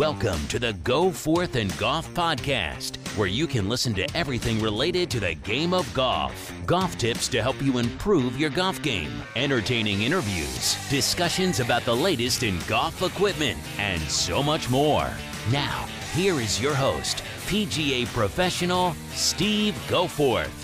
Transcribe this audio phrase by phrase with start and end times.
[0.00, 5.10] Welcome to the Go Forth and Golf Podcast, where you can listen to everything related
[5.10, 6.50] to the game of golf.
[6.64, 12.44] Golf tips to help you improve your golf game, entertaining interviews, discussions about the latest
[12.44, 15.12] in golf equipment, and so much more.
[15.52, 20.59] Now, here is your host, PGA professional Steve Goforth.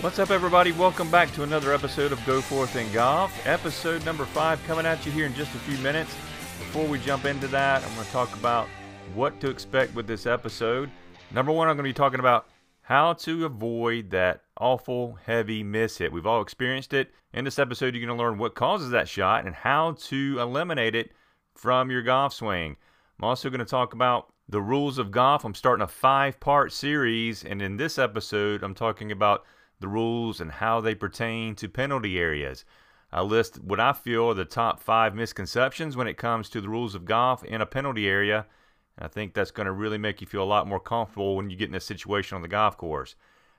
[0.00, 0.70] What's up, everybody?
[0.70, 3.32] Welcome back to another episode of Go Forth and Golf.
[3.48, 6.14] Episode number five coming at you here in just a few minutes.
[6.60, 8.68] Before we jump into that, I'm going to talk about
[9.12, 10.88] what to expect with this episode.
[11.32, 12.46] Number one, I'm going to be talking about
[12.82, 16.12] how to avoid that awful heavy miss hit.
[16.12, 17.10] We've all experienced it.
[17.34, 20.94] In this episode, you're going to learn what causes that shot and how to eliminate
[20.94, 21.10] it
[21.56, 22.76] from your golf swing.
[23.18, 25.44] I'm also going to talk about the rules of golf.
[25.44, 29.44] I'm starting a five part series, and in this episode, I'm talking about
[29.80, 32.64] the rules and how they pertain to penalty areas.
[33.10, 36.68] I list what I feel are the top five misconceptions when it comes to the
[36.68, 38.46] rules of golf in a penalty area.
[38.96, 41.48] And I think that's going to really make you feel a lot more comfortable when
[41.48, 43.14] you get in a situation on the golf course.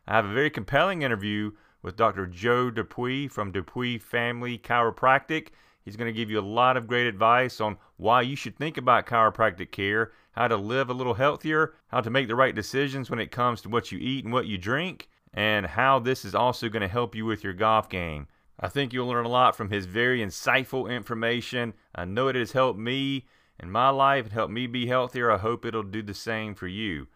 [0.08, 2.28] I have a very compelling interview with Dr.
[2.28, 5.50] Joe Dupuy from Dupuy Family Chiropractic.
[5.84, 8.78] He's going to give you a lot of great advice on why you should think
[8.78, 13.10] about chiropractic care, how to live a little healthier, how to make the right decisions
[13.10, 16.36] when it comes to what you eat and what you drink and how this is
[16.36, 18.28] also going to help you with your golf game.
[18.60, 21.74] I think you'll learn a lot from his very insightful information.
[21.96, 23.26] I know it has helped me
[23.60, 25.32] in my life, it helped me be healthier.
[25.32, 27.08] I hope it'll do the same for you.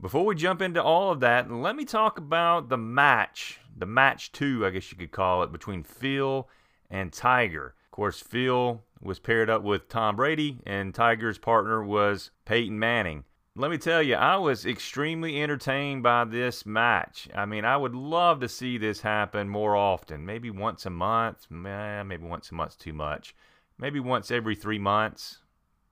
[0.00, 4.32] Before we jump into all of that, let me talk about the match, the match
[4.32, 6.48] two, I guess you could call it, between Phil
[6.88, 7.74] and Tiger.
[7.86, 13.24] Of course, Phil was paired up with Tom Brady, and Tiger's partner was Peyton Manning
[13.58, 17.28] let me tell you, I was extremely entertained by this match.
[17.34, 20.24] I mean, I would love to see this happen more often.
[20.24, 21.48] Maybe once a month.
[21.50, 23.34] maybe once a month's too much.
[23.76, 25.38] Maybe once every three months,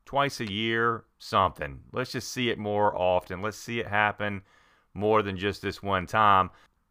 [0.05, 1.81] twice a year, something.
[1.93, 3.43] Let's just see it more often.
[3.43, 4.43] Let's see it happen
[4.95, 6.51] more than just this one time.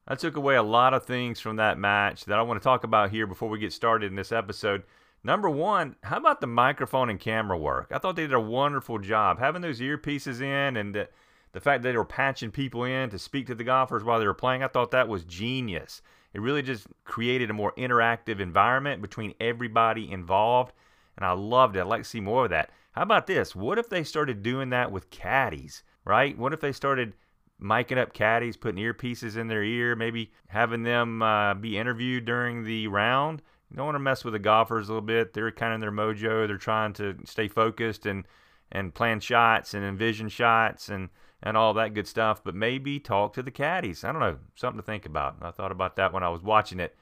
[0.09, 2.83] I took away a lot of things from that match that I want to talk
[2.83, 4.83] about here before we get started in this episode.
[5.25, 7.87] Number one, how about the microphone and camera work?
[7.91, 11.09] I thought they did a wonderful job having those earpieces in and the,
[11.51, 14.27] the fact that they were patching people in to speak to the golfers while they
[14.27, 14.61] were playing.
[14.61, 16.03] I thought that was genius.
[16.35, 20.73] It really just created a more interactive environment between everybody involved,
[21.17, 21.79] and I loved it.
[21.79, 22.69] I'd like to see more of that.
[22.91, 23.55] How about this?
[23.55, 26.37] What if they started doing that with caddies, right?
[26.37, 27.13] What if they started
[27.59, 32.63] miking up caddies, putting earpieces in their ear, maybe having them uh, be interviewed during
[32.63, 33.41] the round?
[33.75, 35.33] Don't want to mess with the golfers a little bit.
[35.33, 36.47] They're kind of in their mojo.
[36.47, 38.25] They're trying to stay focused and
[38.71, 41.09] and plan shots and envision shots and
[41.43, 42.43] and all that good stuff.
[42.43, 44.03] But maybe talk to the caddies.
[44.03, 45.37] I don't know, something to think about.
[45.41, 46.95] I thought about that when I was watching it.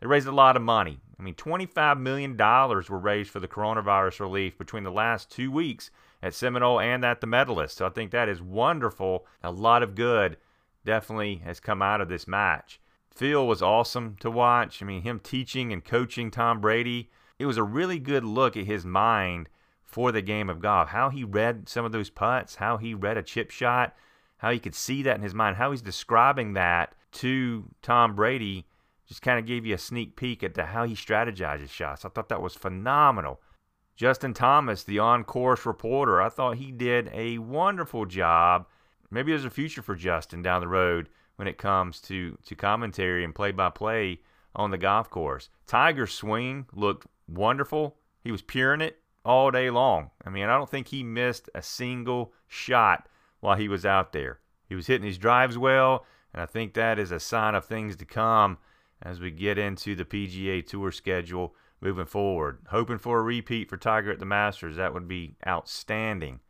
[0.00, 1.00] They raised a lot of money.
[1.18, 5.90] I mean, $25 million were raised for the coronavirus relief between the last two weeks
[6.22, 7.76] at Seminole and at the Medalist.
[7.76, 9.26] So I think that is wonderful.
[9.42, 10.36] A lot of good
[10.84, 12.80] definitely has come out of this match.
[13.18, 14.80] Phil was awesome to watch.
[14.80, 18.66] I mean, him teaching and coaching Tom Brady, it was a really good look at
[18.66, 19.48] his mind
[19.84, 20.90] for the game of golf.
[20.90, 23.96] How he read some of those putts, how he read a chip shot,
[24.36, 28.66] how he could see that in his mind, how he's describing that to Tom Brady
[29.08, 32.04] just kind of gave you a sneak peek at the, how he strategizes shots.
[32.04, 33.40] I thought that was phenomenal.
[33.96, 38.66] Justin Thomas, the on course reporter, I thought he did a wonderful job.
[39.10, 43.22] Maybe there's a future for Justin down the road when it comes to, to commentary
[43.22, 44.18] and play by play
[44.56, 45.50] on the golf course.
[45.68, 47.96] Tiger's swing looked wonderful.
[48.24, 50.10] He was puring it all day long.
[50.26, 54.40] I mean, I don't think he missed a single shot while he was out there.
[54.68, 57.94] He was hitting his drives well, and I think that is a sign of things
[57.96, 58.58] to come
[59.00, 62.58] as we get into the PGA Tour schedule moving forward.
[62.70, 64.74] Hoping for a repeat for Tiger at the Masters.
[64.74, 66.40] That would be outstanding.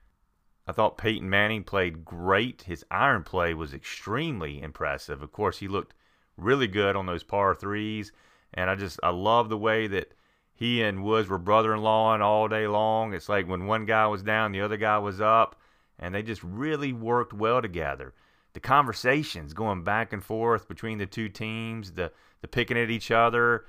[0.69, 2.63] I thought Peyton Manning played great.
[2.63, 5.23] His iron play was extremely impressive.
[5.23, 5.95] Of course, he looked
[6.37, 8.13] really good on those par threes,
[8.53, 10.13] and I just I love the way that
[10.53, 13.15] he and Woods were brother-in-law and all day long.
[13.15, 15.59] It's like when one guy was down, the other guy was up,
[15.99, 18.13] and they just really worked well together.
[18.53, 23.11] The conversations going back and forth between the two teams, the the picking at each
[23.11, 23.65] other,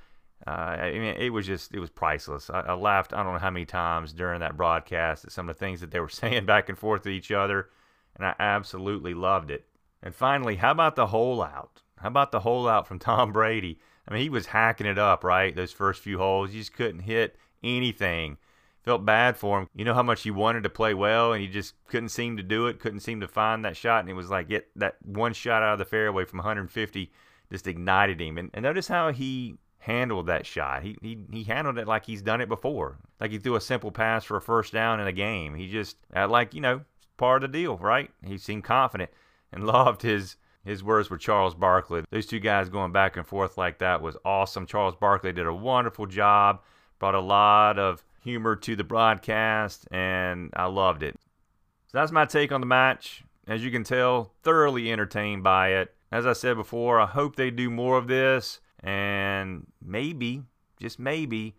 [0.47, 2.50] uh, I mean, it was just it was priceless.
[2.50, 5.56] I, I, laughed I don't know how many times during that broadcast at some of
[5.56, 7.69] the things that they were saying back and forth to each other,
[8.15, 9.65] and I absolutely loved it.
[10.01, 11.81] And finally, how about the hole out?
[11.97, 13.80] How about the hole out from Tom Brady?
[14.07, 15.56] I mean, he was hacking it up, right?
[15.56, 18.38] Those first few holes, you just couldn't hit anything.
[18.83, 19.68] Felt bad for him.
[19.75, 22.44] You know how much he wanted to play well, and he just couldn't seem to
[22.44, 22.80] do it.
[22.80, 25.74] Couldn't seem to find that shot, and it was like get that one shot out
[25.74, 27.12] of the fairway from 150
[27.51, 28.38] just ignited him.
[28.38, 30.83] And, and notice how he handled that shot.
[30.83, 32.97] He, he he handled it like he's done it before.
[33.19, 35.55] Like he threw a simple pass for a first down in a game.
[35.55, 36.81] He just uh, like you know
[37.17, 38.11] part of the deal, right?
[38.25, 39.09] He seemed confident
[39.51, 42.03] and loved his his words were Charles Barkley.
[42.11, 44.65] Those two guys going back and forth like that was awesome.
[44.65, 46.61] Charles Barkley did a wonderful job,
[46.99, 51.15] brought a lot of humor to the broadcast, and I loved it.
[51.87, 53.23] So that's my take on the match.
[53.47, 55.95] As you can tell, thoroughly entertained by it.
[56.11, 60.43] As I said before, I hope they do more of this, and maybe,
[60.79, 61.55] just maybe,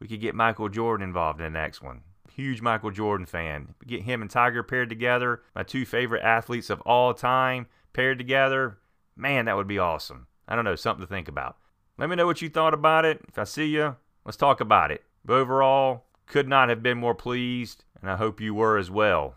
[0.00, 2.02] we could get Michael Jordan involved in the next one.
[2.34, 3.74] Huge Michael Jordan fan.
[3.86, 8.78] Get him and Tiger paired together, my two favorite athletes of all time paired together.
[9.16, 10.26] Man, that would be awesome.
[10.48, 11.56] I don't know, something to think about.
[11.98, 13.20] Let me know what you thought about it.
[13.28, 15.04] If I see you, let's talk about it.
[15.24, 19.34] But overall, could not have been more pleased, and I hope you were as well.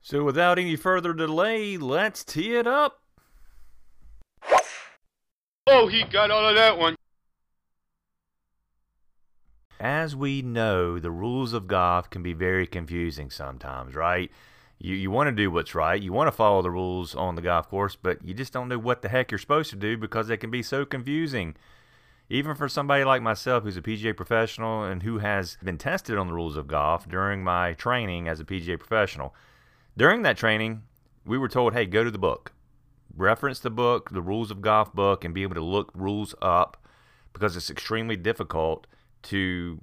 [0.00, 3.00] So without any further delay, let's tee it up.
[5.70, 6.94] Oh, he got all of that one.
[9.78, 14.30] As we know, the rules of golf can be very confusing sometimes, right?
[14.78, 16.00] You, you want to do what's right.
[16.00, 18.78] You want to follow the rules on the golf course, but you just don't know
[18.78, 21.54] what the heck you're supposed to do because they can be so confusing.
[22.30, 26.28] Even for somebody like myself who's a PGA professional and who has been tested on
[26.28, 29.34] the rules of golf during my training as a PGA professional.
[29.96, 30.82] During that training,
[31.26, 32.52] we were told, hey, go to the book.
[33.18, 36.76] Reference the book, the rules of golf book, and be able to look rules up
[37.32, 38.86] because it's extremely difficult
[39.24, 39.80] to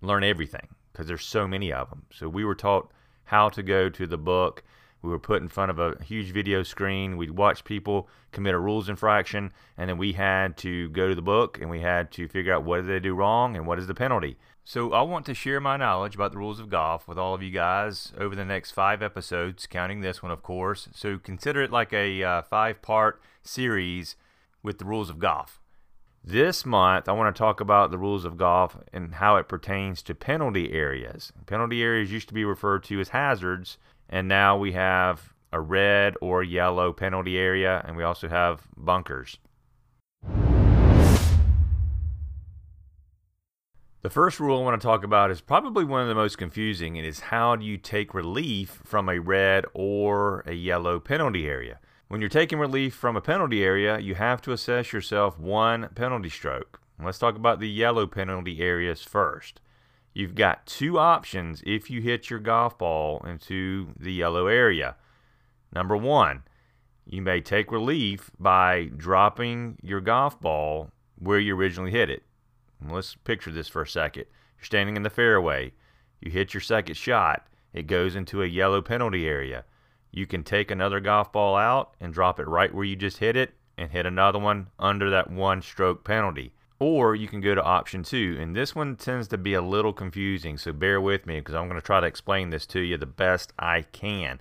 [0.00, 2.06] learn everything because there's so many of them.
[2.12, 2.92] So we were taught
[3.24, 4.62] how to go to the book.
[5.02, 7.16] We were put in front of a huge video screen.
[7.16, 11.22] We'd watch people commit a rules infraction, and then we had to go to the
[11.22, 13.88] book and we had to figure out what did they do wrong and what is
[13.88, 14.38] the penalty.
[14.68, 17.40] So I want to share my knowledge about the rules of golf with all of
[17.40, 20.88] you guys over the next five episodes, counting this one, of course.
[20.92, 24.16] So consider it like a uh, five-part series
[24.64, 25.60] with the rules of golf.
[26.24, 30.02] This month, I want to talk about the rules of golf and how it pertains
[30.02, 31.32] to penalty areas.
[31.46, 33.78] Penalty areas used to be referred to as hazards,
[34.08, 39.38] and now we have a red or yellow penalty area, and we also have bunkers.
[44.06, 46.96] The first rule I want to talk about is probably one of the most confusing,
[46.96, 51.80] and is how do you take relief from a red or a yellow penalty area?
[52.06, 56.28] When you're taking relief from a penalty area, you have to assess yourself one penalty
[56.28, 56.80] stroke.
[57.02, 59.60] Let's talk about the yellow penalty areas first.
[60.14, 64.94] You've got two options if you hit your golf ball into the yellow area.
[65.72, 66.44] Number one,
[67.06, 72.22] you may take relief by dropping your golf ball where you originally hit it.
[72.84, 74.26] Let's picture this for a second.
[74.58, 75.72] You're standing in the fairway.
[76.20, 77.46] You hit your second shot.
[77.72, 79.64] It goes into a yellow penalty area.
[80.10, 83.36] You can take another golf ball out and drop it right where you just hit
[83.36, 86.52] it and hit another one under that one stroke penalty.
[86.78, 89.94] Or you can go to option two, and this one tends to be a little
[89.94, 92.98] confusing, so bear with me because I'm going to try to explain this to you
[92.98, 94.40] the best I can.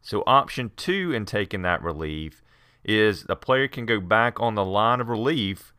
[0.00, 2.42] So, option two in taking that relief
[2.84, 5.73] is the player can go back on the line of relief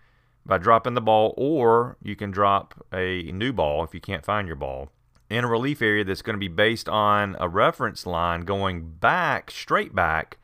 [0.46, 4.48] by dropping the ball, or you can drop a new ball if you can't find
[4.48, 4.90] your ball
[5.30, 9.50] in a relief area that's going to be based on a reference line going back,
[9.50, 10.38] straight back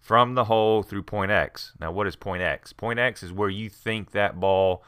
[0.00, 1.72] from the hole through point X.
[1.80, 2.72] Now, what is point X?
[2.72, 4.82] Point X is where you think that ball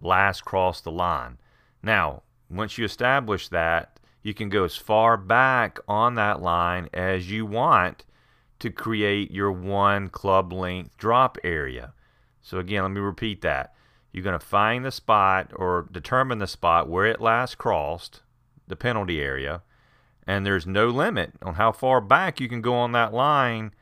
[0.00, 1.38] last crossed the line.
[1.82, 7.30] Now, once you establish that, you can go as far back on that line as
[7.30, 8.04] you want
[8.60, 11.92] to create your one club length drop area.
[12.40, 13.74] So, again, let me repeat that.
[14.12, 18.20] You're going to find the spot or determine the spot where it last crossed
[18.68, 19.62] the penalty area,
[20.26, 23.72] and there's no limit on how far back you can go on that line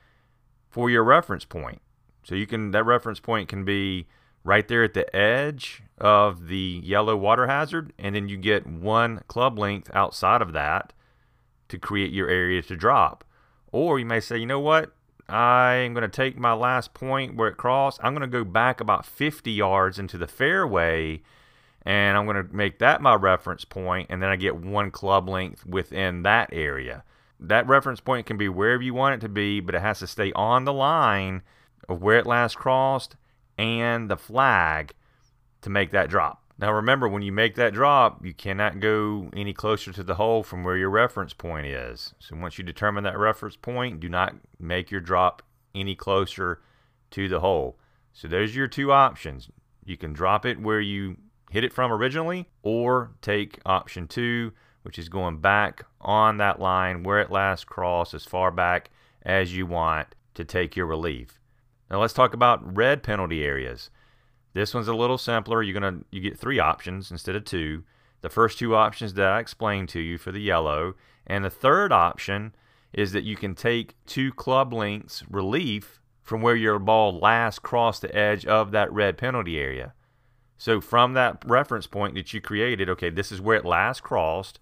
[0.68, 1.82] for your reference point.
[2.22, 4.06] So you can that reference point can be
[4.44, 9.22] right there at the edge of the yellow water hazard, and then you get one
[9.26, 10.92] club length outside of that
[11.68, 13.24] to create your area to drop.
[13.72, 14.92] Or you may say, you know what?
[15.30, 18.00] I'm going to take my last point where it crossed.
[18.02, 21.22] I'm going to go back about 50 yards into the fairway
[21.82, 25.28] and I'm going to make that my reference point, and then I get one club
[25.28, 27.04] length within that area.
[27.38, 30.06] That reference point can be wherever you want it to be, but it has to
[30.06, 31.42] stay on the line
[31.88, 33.16] of where it last crossed
[33.56, 34.92] and the flag
[35.62, 36.39] to make that drop.
[36.60, 40.42] Now remember, when you make that drop, you cannot go any closer to the hole
[40.42, 42.12] from where your reference point is.
[42.18, 45.42] So once you determine that reference point, do not make your drop
[45.74, 46.60] any closer
[47.12, 47.78] to the hole.
[48.12, 49.48] So those are your two options.
[49.86, 51.16] You can drop it where you
[51.50, 54.52] hit it from originally, or take option two,
[54.82, 58.90] which is going back on that line where it last crossed as far back
[59.22, 61.40] as you want to take your relief.
[61.90, 63.88] Now let's talk about red penalty areas.
[64.52, 65.62] This one's a little simpler.
[65.62, 67.84] You're gonna you get three options instead of two.
[68.22, 70.94] The first two options that I explained to you for the yellow,
[71.26, 72.54] and the third option
[72.92, 78.02] is that you can take two club lengths relief from where your ball last crossed
[78.02, 79.94] the edge of that red penalty area.
[80.58, 84.60] So from that reference point that you created, okay, this is where it last crossed.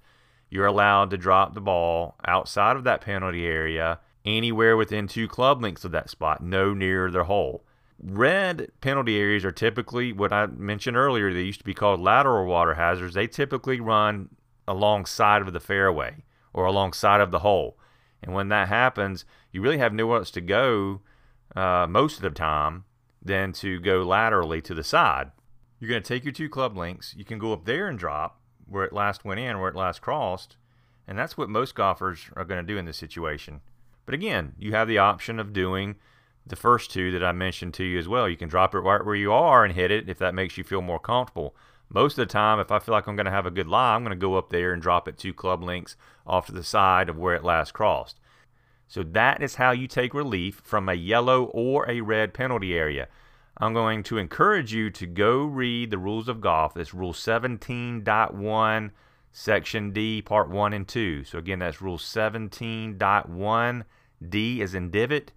[0.50, 5.62] You're allowed to drop the ball outside of that penalty area anywhere within two club
[5.62, 7.64] lengths of that spot, no nearer the hole.
[8.00, 11.33] Red penalty areas are typically what I mentioned earlier.
[11.33, 13.14] They used to be called lateral water hazards.
[13.14, 14.28] They typically run
[14.69, 17.76] alongside of the fairway or alongside of the hole.
[18.23, 21.00] And when that happens, you really have nowhere else to go
[21.57, 22.85] uh, most of the time
[23.23, 25.33] than to go laterally to the side.
[25.81, 27.14] You're going to take your two club lengths.
[27.17, 30.02] You can go up there and drop where it last went in, where it last
[30.02, 30.57] crossed.
[31.07, 33.61] And that's what most golfers are going to do in this situation.
[34.05, 35.97] But again, you have the option of doing
[36.49, 38.28] the first two that I mentioned to you as well.
[38.28, 40.64] You can drop it right where you are and hit it if that makes you
[40.64, 41.55] feel more comfortable.
[41.90, 43.95] Most of the time, if I feel like I'm going to have a good lie,
[43.95, 46.62] I'm going to go up there and drop it two club lengths off to the
[46.62, 48.21] side of where it last crossed.
[48.87, 53.09] So that is how you take relief from a yellow or a red penalty area.
[53.57, 56.75] I'm going to encourage you to go read the rules of golf.
[56.75, 58.90] That's Rule 17.1,
[59.33, 61.25] Section D, Part 1 and 2.
[61.25, 63.85] So again, that's Rule 17.1.
[64.26, 65.33] D is in divot.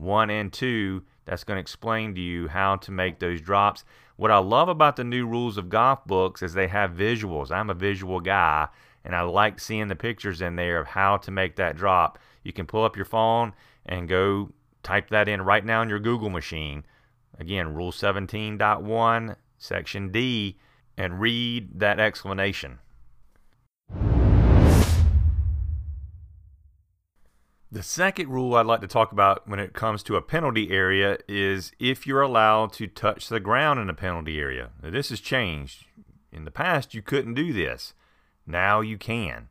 [0.00, 3.84] 1 and 2, that's going to explain to you how to make those drops.
[4.16, 7.50] What I love about the new rules of golf books is they have visuals.
[7.50, 8.68] I'm a visual guy,
[9.04, 12.18] and I like seeing the pictures in there of how to make that drop.
[12.42, 13.52] You can pull up your phone
[13.86, 14.50] and go
[14.82, 16.84] type that in right now in your Google machine.
[17.38, 20.58] Again, Rule 17.1, Section D,
[20.96, 22.78] and read that explanation.
[27.72, 31.18] The second rule I'd like to talk about when it comes to a penalty area
[31.28, 34.70] is if you're allowed to touch the ground in a penalty area.
[34.82, 35.86] Now, this has changed.
[36.32, 37.94] In the past, you couldn't do this.
[38.44, 39.50] Now you can.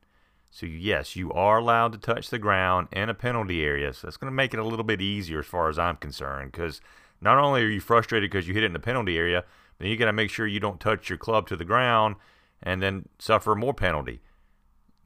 [0.52, 3.94] So, yes, you are allowed to touch the ground in a penalty area.
[3.94, 6.52] So, that's going to make it a little bit easier as far as I'm concerned
[6.52, 6.82] because
[7.22, 9.46] not only are you frustrated because you hit it in the penalty area,
[9.78, 12.18] but you got to make sure you don't touch your club to the ground
[12.62, 14.20] and then suffer more penalty.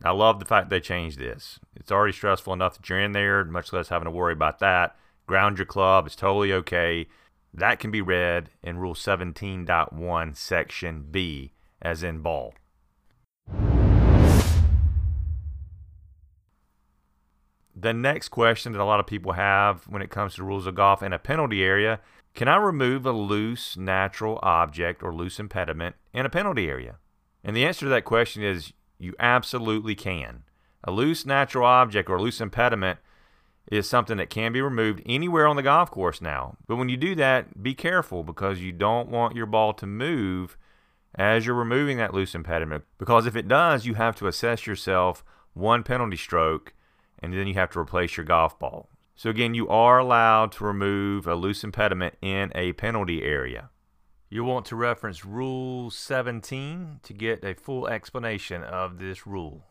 [0.04, 1.60] I love the fact they changed this.
[1.76, 4.98] It's already stressful enough that you're in there, much less having to worry about that.
[5.28, 7.08] Ground your club, it's totally okay.
[7.54, 12.54] That can be read in Rule 17.1, Section B, as in ball.
[17.76, 20.76] The next question that a lot of people have when it comes to rules of
[20.76, 22.02] golf in a penalty area
[22.34, 26.98] can I remove a loose natural object or loose impediment in a penalty area?
[27.44, 30.44] And the answer to that question is you absolutely can.
[30.84, 33.00] A loose natural object or loose impediment
[33.72, 36.58] is something that can be removed anywhere on the golf course now.
[36.68, 40.58] But when you do that, be careful because you don't want your ball to move
[41.16, 42.84] as you're removing that loose impediment.
[42.98, 46.74] Because if it does, you have to assess yourself one penalty stroke
[47.20, 48.90] and then you have to replace your golf ball.
[49.16, 53.70] So again, you are allowed to remove a loose impediment in a penalty area.
[54.34, 59.68] You'll want to reference Rule 17 to get a full explanation of this rule.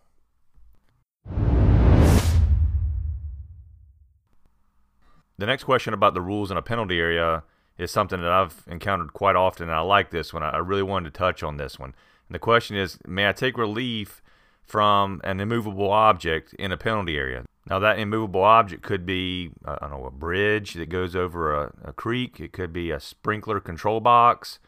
[5.36, 7.42] The next question about the rules in a penalty area
[7.76, 10.44] is something that I've encountered quite often, and I like this one.
[10.44, 11.92] I really wanted to touch on this one.
[12.28, 14.22] And the question is May I take relief
[14.64, 17.44] from an immovable object in a penalty area?
[17.68, 21.72] Now, that immovable object could be, I don't know, a bridge that goes over a,
[21.84, 22.40] a creek.
[22.40, 24.58] It could be a sprinkler control box.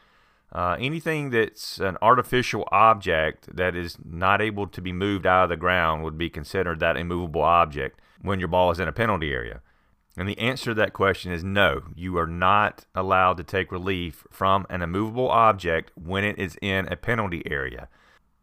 [0.53, 5.49] Uh, anything that's an artificial object that is not able to be moved out of
[5.49, 9.33] the ground would be considered that immovable object when your ball is in a penalty
[9.33, 9.61] area.
[10.17, 11.81] And the answer to that question is no.
[11.93, 16.87] You are not allowed to take relief from an immovable object when it is in
[16.87, 17.89] a penalty area.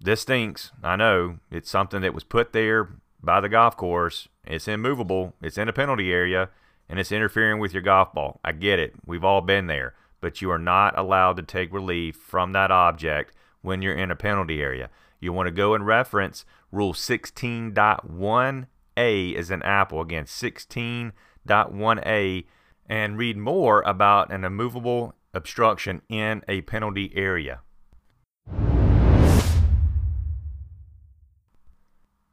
[0.04, 0.72] This stinks.
[0.82, 1.38] I know.
[1.50, 2.88] It's something that was put there
[3.22, 4.26] by the golf course.
[4.44, 5.34] It's immovable.
[5.40, 6.48] It's in a penalty area
[6.88, 8.40] and it's interfering with your golf ball.
[8.44, 8.94] I get it.
[9.06, 9.94] We've all been there.
[10.20, 14.16] But you are not allowed to take relief from that object when you're in a
[14.16, 14.90] penalty area.
[15.20, 20.00] You want to go and reference Rule 16.1a as an apple.
[20.00, 22.44] Again, 16.1a
[22.88, 27.60] and read more about an immovable obstruction in a penalty area.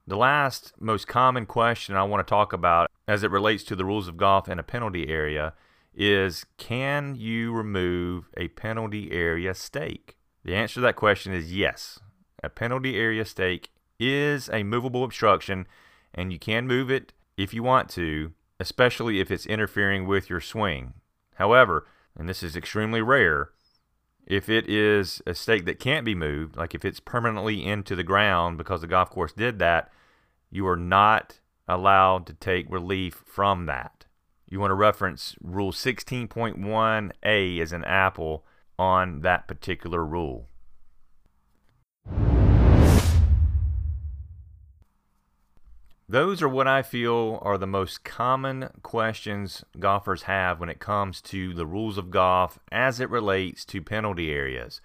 [0.10, 3.86] The last most common question I want to talk about as it relates to the
[3.86, 5.54] rules of golf in a penalty area
[5.94, 10.18] is can you remove a penalty area stake?
[10.44, 12.00] The answer to that question is yes.
[12.42, 15.68] A penalty area stake is a movable obstruction
[16.12, 20.42] and you can move it if you want to, especially if it's interfering with your
[20.42, 20.96] swing.
[21.36, 21.86] However,
[22.18, 23.51] and this is extremely rare,
[24.25, 28.04] If it is a stake that can't be moved, like if it's permanently into the
[28.04, 29.92] ground because the golf course did that,
[30.51, 34.06] you are not allowed to take relief from that.
[34.48, 38.46] You want to reference Rule 16.1a as an apple
[38.79, 40.48] on that particular rule.
[46.12, 51.22] Those are what I feel are the most common questions golfers have when it comes
[51.22, 54.82] to the rules of golf as it relates to penalty areas.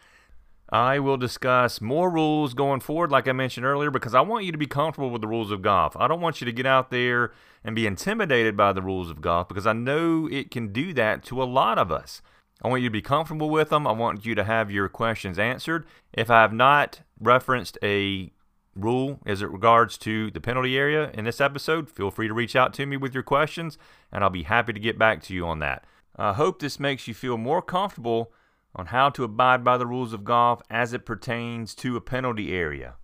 [0.75, 4.51] I will discuss more rules going forward, like I mentioned earlier, because I want you
[4.51, 5.97] to be comfortable with the rules of golf.
[5.97, 7.31] I don't want you to get out there
[7.63, 11.23] and be intimidated by the rules of golf because I know it can do that
[11.27, 12.23] to a lot of us.
[12.61, 13.87] I want you to be comfortable with them.
[13.87, 15.87] I want you to have your questions answered.
[16.13, 18.33] If I have not referenced a
[18.75, 22.57] rule as it regards to the penalty area in this episode, feel free to reach
[22.57, 23.79] out to me with your questions,
[24.11, 25.85] and I'll be happy to get back to you on that.
[26.17, 28.33] I hope this makes you feel more comfortable
[28.75, 32.53] on how to abide by the rules of golf as it pertains to a penalty
[32.55, 32.95] area.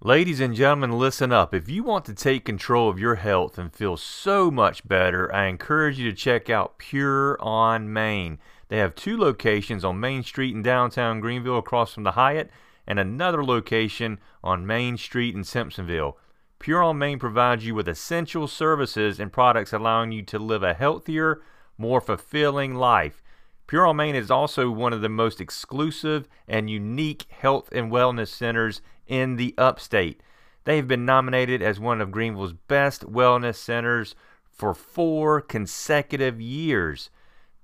[0.00, 1.52] Ladies and gentlemen, listen up.
[1.52, 5.46] If you want to take control of your health and feel so much better, I
[5.46, 8.38] encourage you to check out Pure on Main.
[8.68, 12.48] They have two locations on Main Street in downtown Greenville across from the Hyatt
[12.86, 16.14] and another location on Main Street in Simpsonville.
[16.58, 20.74] Pure on Main provides you with essential services and products allowing you to live a
[20.74, 21.40] healthier,
[21.76, 23.22] more fulfilling life.
[23.68, 28.28] Pure on Main is also one of the most exclusive and unique health and wellness
[28.28, 30.20] centers in the upstate.
[30.64, 34.14] They have been nominated as one of Greenville's best wellness centers
[34.50, 37.10] for four consecutive years.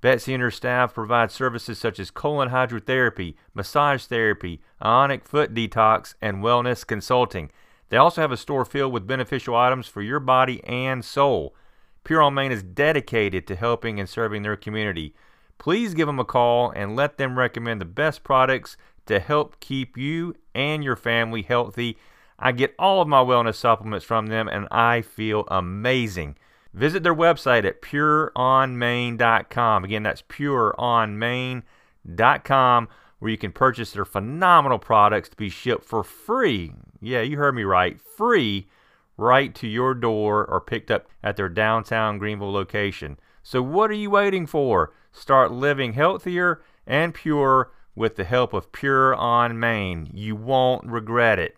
[0.00, 6.14] Betsy and her staff provide services such as colon hydrotherapy, massage therapy, ionic foot detox,
[6.20, 7.50] and wellness consulting.
[7.88, 11.54] They also have a store filled with beneficial items for your body and soul.
[12.02, 15.14] Pure on Main is dedicated to helping and serving their community.
[15.58, 19.96] Please give them a call and let them recommend the best products to help keep
[19.96, 21.96] you and your family healthy.
[22.38, 26.36] I get all of my wellness supplements from them and I feel amazing.
[26.72, 29.84] Visit their website at pureonmain.com.
[29.84, 32.88] Again, that's pureonmain.com
[33.20, 36.72] where you can purchase their phenomenal products to be shipped for free.
[37.06, 38.00] Yeah, you heard me right.
[38.00, 38.68] Free
[39.16, 43.18] right to your door or picked up at their downtown Greenville location.
[43.42, 44.92] So what are you waiting for?
[45.12, 50.10] Start living healthier and pure with the help of Pure on Main.
[50.12, 51.56] You won't regret it.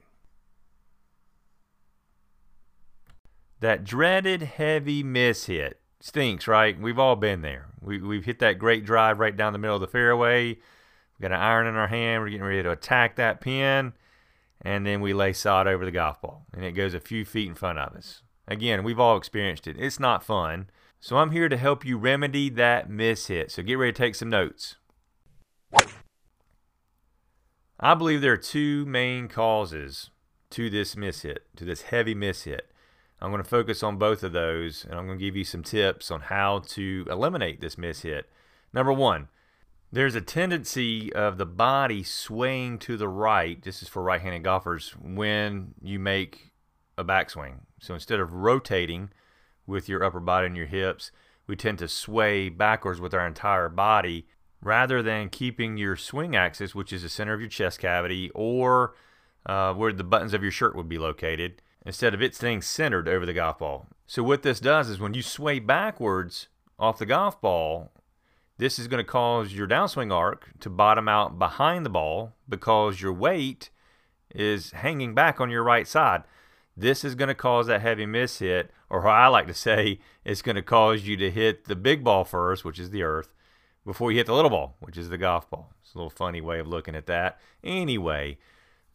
[3.61, 6.79] That dreaded heavy miss hit stinks, right?
[6.79, 7.67] We've all been there.
[7.81, 10.49] We, we've hit that great drive right down the middle of the fairway.
[10.49, 12.23] We've got an iron in our hand.
[12.23, 13.95] We're getting ready to attack that pin.
[14.63, 16.47] And then we lay sod over the golf ball.
[16.53, 18.23] And it goes a few feet in front of us.
[18.49, 19.77] Again, we've all experienced it.
[19.79, 20.71] It's not fun.
[21.01, 23.51] So I'm here to help you remedy that miss hit.
[23.51, 24.77] So get ready to take some notes.
[27.79, 30.11] I believe there are two main causes
[30.51, 32.71] to this miss hit, to this heavy miss hit.
[33.21, 35.63] I'm going to focus on both of those and I'm going to give you some
[35.63, 38.31] tips on how to eliminate this miss hit.
[38.73, 39.29] Number one,
[39.97, 43.63] there's a tendency of the body swaying to the right.
[43.63, 46.53] This is for right handed golfers when you make
[46.99, 47.61] a backswing.
[47.81, 49.09] So instead of rotating
[49.67, 51.13] with your upper body and your hips,
[51.47, 54.27] we tend to sway backwards with our entire body
[54.61, 58.95] rather than keeping your swing axis, which is the center of your chest cavity, or
[59.47, 63.09] uh, where the buttons of your shirt would be located instead of it staying centered
[63.09, 63.87] over the golf ball.
[64.07, 67.93] So what this does is when you sway backwards off the golf ball,
[68.59, 73.01] this is going to cause your downswing arc to bottom out behind the ball because
[73.01, 73.71] your weight
[74.35, 76.23] is hanging back on your right side.
[76.77, 79.99] This is going to cause that heavy miss hit, or what I like to say,
[80.25, 83.35] it's going to cause you to hit the big ball first, which is the earth,
[83.85, 85.73] before you hit the little ball, which is the golf ball.
[85.83, 87.41] It's a little funny way of looking at that.
[87.65, 88.37] Anyway,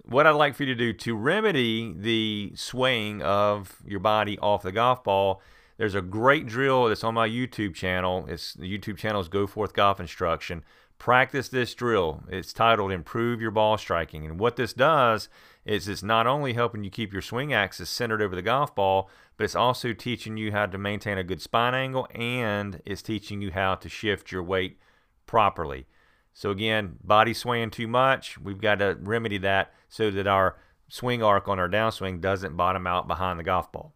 [0.04, 4.62] what I'd like for you to do to remedy the swaying of your body off
[4.62, 5.42] the golf ball,
[5.82, 8.28] there's a great drill that's on my YouTube channel.
[8.30, 10.64] It's the YouTube channel is Go Forth Golf Instruction.
[11.00, 12.22] Practice this drill.
[12.30, 14.24] It's titled Improve Your Ball Striking.
[14.24, 15.28] And what this does
[15.66, 19.10] is it's not only helping you keep your swing axis centered over the golf ball,
[19.38, 23.42] but it's also teaching you how to maintain a good spine angle and it's teaching
[23.42, 24.78] you how to shift your weight
[25.26, 25.88] properly.
[26.32, 30.58] So again, body swaying too much, we've got to remedy that so that our
[30.90, 33.96] swing arc on our downswing doesn't bottom out behind the golf ball.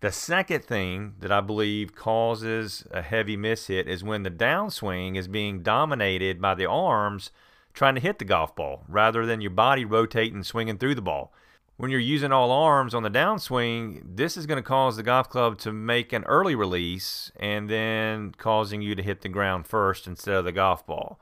[0.00, 5.16] The second thing that I believe causes a heavy miss hit is when the downswing
[5.16, 7.32] is being dominated by the arms
[7.74, 11.02] trying to hit the golf ball rather than your body rotating and swinging through the
[11.02, 11.32] ball.
[11.76, 15.28] when you're using all arms on the downswing, this is going to cause the golf
[15.28, 20.06] club to make an early release and then causing you to hit the ground first
[20.06, 21.20] instead of the golf ball.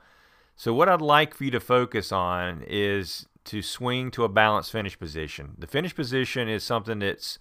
[0.55, 4.71] So, what I'd like for you to focus on is to swing to a balanced
[4.71, 5.53] finish position.
[5.59, 7.37] The finish position is something that's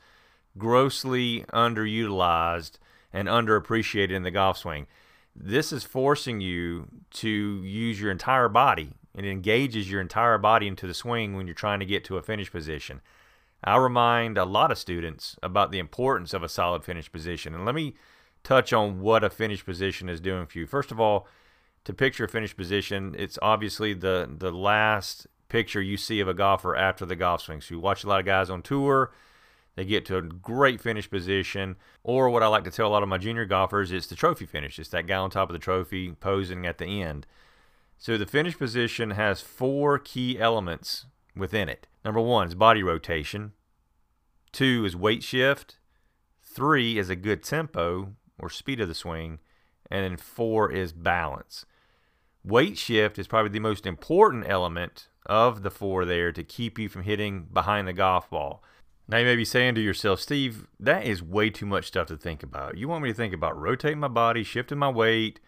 [0.59, 2.73] grossly underutilized
[3.13, 4.87] and underappreciated in the golf swing.
[5.35, 10.87] This is forcing you to use your entire body it engages your entire body into
[10.87, 13.01] the swing when you're trying to get to a finish position.
[13.65, 17.55] I remind a lot of students about the importance of a solid finish position.
[17.55, 17.95] And let me
[18.45, 20.67] touch on what a finish position is doing for you.
[20.67, 21.27] First of all,
[21.85, 26.35] to picture a finish position, it's obviously the the last picture you see of a
[26.35, 27.63] golfer after the golf swing.
[27.63, 29.13] So you watch a lot of guys on tour,
[29.77, 31.77] they get to a great finish position.
[32.03, 34.47] Or what I like to tell a lot of my junior golfers, it's the trophy
[34.47, 34.79] finish.
[34.79, 37.27] It's that guy on top of the trophy posing at the end.
[37.99, 41.87] So the finish position has four key elements within it.
[42.05, 43.53] Number one is body rotation.
[44.51, 45.77] Two is weight shift.
[46.43, 49.39] Three is a good tempo or speed of the swing.
[49.91, 51.67] And then four is balance.
[52.43, 56.89] Weight shift is probably the most important element of the four there to keep you
[56.89, 58.63] from hitting behind the golf ball.
[59.09, 62.17] Now you may be saying to yourself, Steve, that is way too much stuff to
[62.17, 62.77] think about.
[62.77, 65.39] You want me to think about rotating my body, shifting my weight,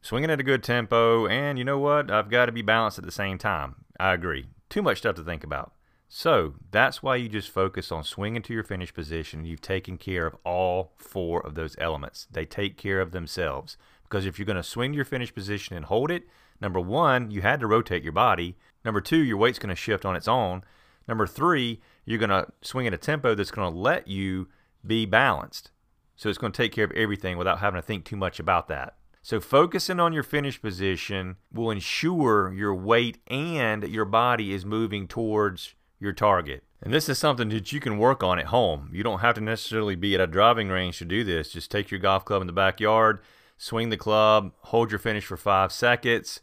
[0.00, 2.10] swinging at a good tempo, and you know what?
[2.10, 3.74] I've got to be balanced at the same time.
[3.98, 4.46] I agree.
[4.68, 5.72] Too much stuff to think about.
[6.08, 9.44] So that's why you just focus on swinging to your finish position.
[9.44, 12.28] You've taken care of all four of those elements.
[12.30, 13.76] They take care of themselves.
[14.04, 16.28] Because if you're going to swing to your finish position and hold it,
[16.60, 18.56] number one, you had to rotate your body.
[18.84, 20.62] Number two, your weight's going to shift on its own.
[21.08, 24.48] Number three, you're going to swing at a tempo that's going to let you
[24.86, 25.70] be balanced.
[26.16, 28.68] So it's going to take care of everything without having to think too much about
[28.68, 28.96] that.
[29.22, 35.08] So focusing on your finish position will ensure your weight and your body is moving
[35.08, 36.62] towards your target.
[36.82, 38.90] And this is something that you can work on at home.
[38.92, 41.52] You don't have to necessarily be at a driving range to do this.
[41.52, 43.20] Just take your golf club in the backyard,
[43.56, 46.42] swing the club, hold your finish for five seconds,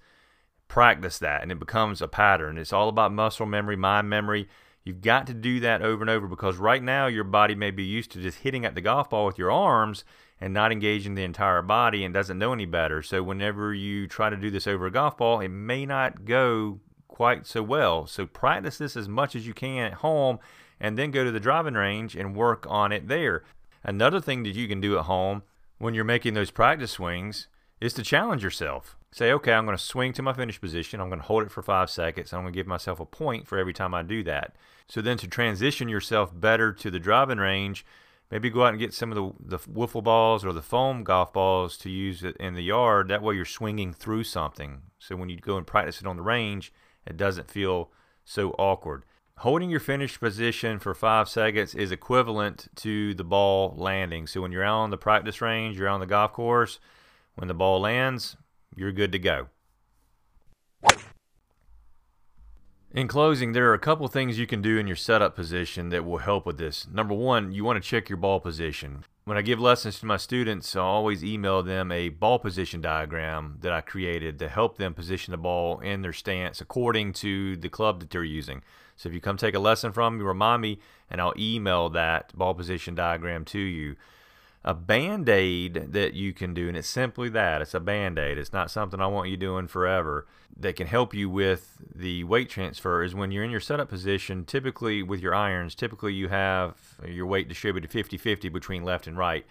[0.67, 2.57] practice that, and it becomes a pattern.
[2.57, 4.49] It's all about muscle memory, mind memory.
[4.83, 7.83] You've got to do that over and over because right now your body may be
[7.83, 10.03] used to just hitting at the golf ball with your arms
[10.39, 13.03] and not engaging the entire body and doesn't know any better.
[13.03, 16.79] So whenever you try to do this over a golf ball, it may not go
[17.07, 18.07] quite so well.
[18.07, 20.39] So practice this as much as you can at home
[20.79, 23.43] and then go to the driving range and work on it there.
[23.83, 25.43] Another thing that you can do at home
[25.77, 27.47] when you're making those practice swings
[27.79, 28.97] is to challenge yourself.
[29.13, 31.01] Say, okay, I'm going to swing to my finish position.
[31.01, 32.31] I'm going to hold it for five seconds.
[32.31, 34.55] I'm going to give myself a point for every time I do that.
[34.87, 37.85] So then to transition yourself better to the driving range,
[38.29, 41.33] maybe go out and get some of the, the wiffle balls or the foam golf
[41.33, 43.09] balls to use in the yard.
[43.09, 44.83] That way you're swinging through something.
[44.97, 46.71] So when you go and practice it on the range,
[47.05, 47.91] it doesn't feel
[48.23, 49.03] so awkward.
[49.39, 54.27] Holding your finish position for five seconds is equivalent to the ball landing.
[54.27, 56.79] So when you're out on the practice range, you're on the golf course,
[57.35, 58.37] when the ball lands,
[58.75, 59.47] you're good to go.
[62.93, 66.03] In closing, there are a couple things you can do in your setup position that
[66.03, 66.85] will help with this.
[66.91, 69.05] Number one, you want to check your ball position.
[69.23, 73.59] When I give lessons to my students, I always email them a ball position diagram
[73.61, 77.69] that I created to help them position the ball in their stance according to the
[77.69, 78.61] club that they're using.
[78.97, 80.79] So if you come take a lesson from me, remind me,
[81.09, 83.95] and I'll email that ball position diagram to you
[84.63, 88.37] a band aid that you can do, and it's simply that it's a band aid.
[88.37, 92.49] It's not something I want you doing forever that can help you with the weight
[92.49, 93.03] transfer.
[93.03, 97.25] Is when you're in your setup position, typically with your irons, typically you have your
[97.25, 99.45] weight distributed 50 50 between left and right.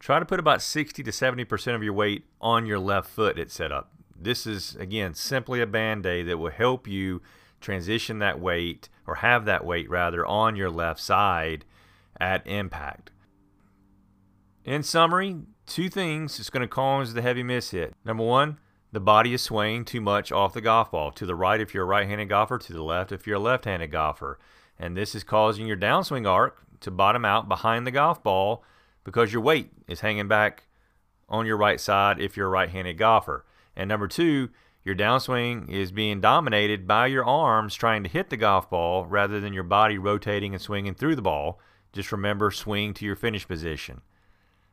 [0.00, 3.50] Try to put about 60 to 70% of your weight on your left foot at
[3.50, 3.90] setup.
[4.20, 7.20] This is, again, simply a band aid that will help you
[7.60, 11.64] transition that weight or have that weight rather on your left side
[12.20, 13.10] at impact.
[14.68, 15.34] In summary,
[15.66, 17.94] two things is going to cause the heavy miss hit.
[18.04, 18.58] Number one,
[18.92, 21.10] the body is swaying too much off the golf ball.
[21.12, 23.90] To the right if you're a right-handed golfer, to the left if you're a left-handed
[23.90, 24.38] golfer.
[24.78, 28.62] And this is causing your downswing arc to bottom out behind the golf ball
[29.04, 30.64] because your weight is hanging back
[31.30, 33.46] on your right side if you're a right-handed golfer.
[33.74, 34.50] And number two,
[34.84, 39.40] your downswing is being dominated by your arms trying to hit the golf ball rather
[39.40, 41.58] than your body rotating and swinging through the ball.
[41.94, 44.02] Just remember swing to your finish position.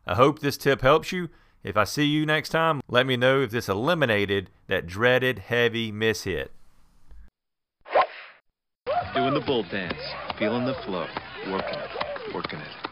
[0.08, 1.30] I hope this tip helps you.
[1.64, 5.92] If I see you next time, let me know if this eliminated that dreaded heavy
[5.92, 6.52] miss hit.
[9.16, 9.98] Doing the bull dance,
[10.38, 11.08] feeling the flow,
[11.50, 12.86] working it, working it.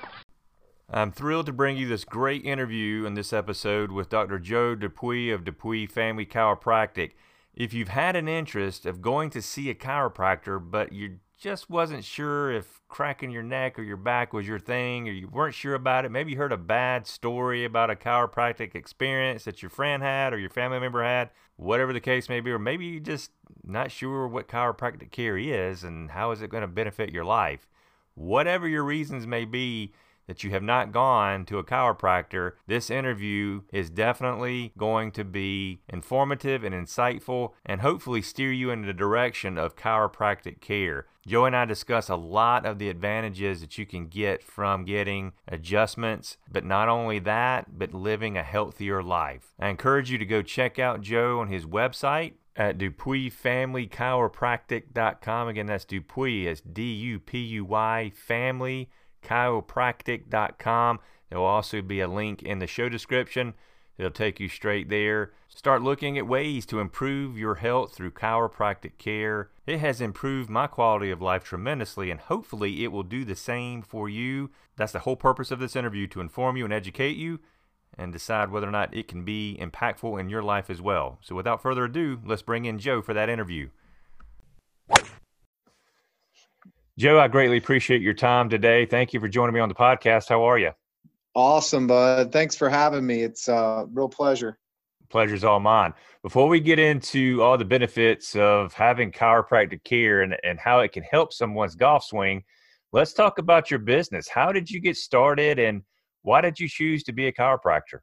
[0.90, 4.40] I'm thrilled to bring you this great interview in this episode with Dr.
[4.40, 7.12] Joe Dupuy of Dupuy Family Chiropractic.
[7.54, 12.06] If you've had an interest of going to see a chiropractor, but you just wasn't
[12.06, 15.76] sure if cracking your neck or your back was your thing, or you weren't sure
[15.76, 16.10] about it.
[16.10, 20.38] Maybe you heard a bad story about a chiropractic experience that your friend had or
[20.38, 24.26] your family member had, whatever the case may be, or maybe you just not sure
[24.26, 27.68] what chiropractic care is and how is it going to benefit your life.
[28.16, 29.92] Whatever your reasons may be,
[30.28, 35.82] that you have not gone to a chiropractor, this interview is definitely going to be
[35.90, 41.08] informative and insightful and hopefully steer you in the direction of chiropractic care.
[41.26, 45.32] Joe and I discuss a lot of the advantages that you can get from getting
[45.48, 49.54] adjustments, but not only that, but living a healthier life.
[49.58, 55.48] I encourage you to go check out Joe on his website at DupuyFamilyChiropractic.com.
[55.48, 58.90] Again, that's Dupuy, it's D U P U Y Family
[59.24, 61.00] chiropractic.com.
[61.30, 63.54] There will also be a link in the show description.
[63.98, 65.34] It'll take you straight there.
[65.48, 69.50] Start looking at ways to improve your health through chiropractic care.
[69.68, 73.82] It has improved my quality of life tremendously, and hopefully, it will do the same
[73.82, 74.50] for you.
[74.76, 77.40] That's the whole purpose of this interview to inform you and educate you
[77.98, 81.20] and decide whether or not it can be impactful in your life as well.
[81.22, 83.70] So, without further ado, let's bring in Joe for that interview.
[86.98, 88.86] Joe, I greatly appreciate your time today.
[88.86, 90.30] Thank you for joining me on the podcast.
[90.30, 90.72] How are you?
[91.34, 92.32] Awesome, bud.
[92.32, 93.24] Thanks for having me.
[93.24, 94.60] It's a real pleasure.
[95.10, 95.96] Pleasure's all mine.
[96.22, 100.92] Before we get into all the benefits of having chiropractic care and, and how it
[100.92, 102.44] can help someone's golf swing,
[102.92, 104.28] let's talk about your business.
[104.28, 105.82] How did you get started and
[106.22, 108.02] why did you choose to be a chiropractor?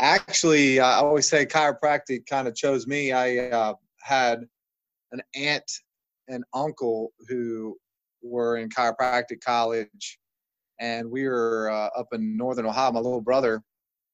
[0.00, 3.12] Actually, I always say chiropractic kind of chose me.
[3.12, 4.46] I uh, had
[5.12, 5.70] an aunt
[6.28, 7.76] and uncle who
[8.22, 10.18] were in chiropractic college,
[10.80, 12.92] and we were uh, up in northern Ohio.
[12.92, 13.62] My little brother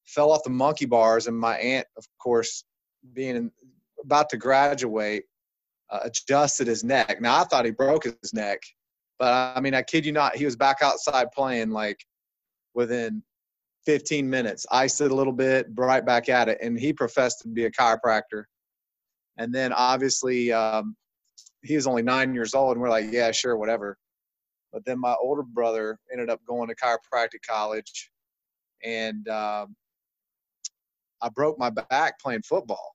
[0.07, 2.65] fell off the monkey bars, and my aunt, of course,
[3.13, 3.51] being in,
[4.03, 5.25] about to graduate,
[5.91, 7.21] uh, adjusted his neck.
[7.21, 8.61] Now I thought he broke his neck,
[9.19, 11.99] but I mean, I kid you not, he was back outside playing like
[12.75, 13.23] within
[13.87, 14.67] 15 minutes.
[14.71, 17.71] Iced it a little bit, right back at it, and he professed to be a
[17.71, 18.45] chiropractor.
[19.37, 20.97] And then obviously, um,
[21.65, 23.97] he was only nine years old, and we're like, yeah, sure, whatever.
[24.73, 28.11] But then my older brother ended up going to chiropractic college,
[28.85, 29.75] and um,
[31.23, 32.93] I broke my back playing football.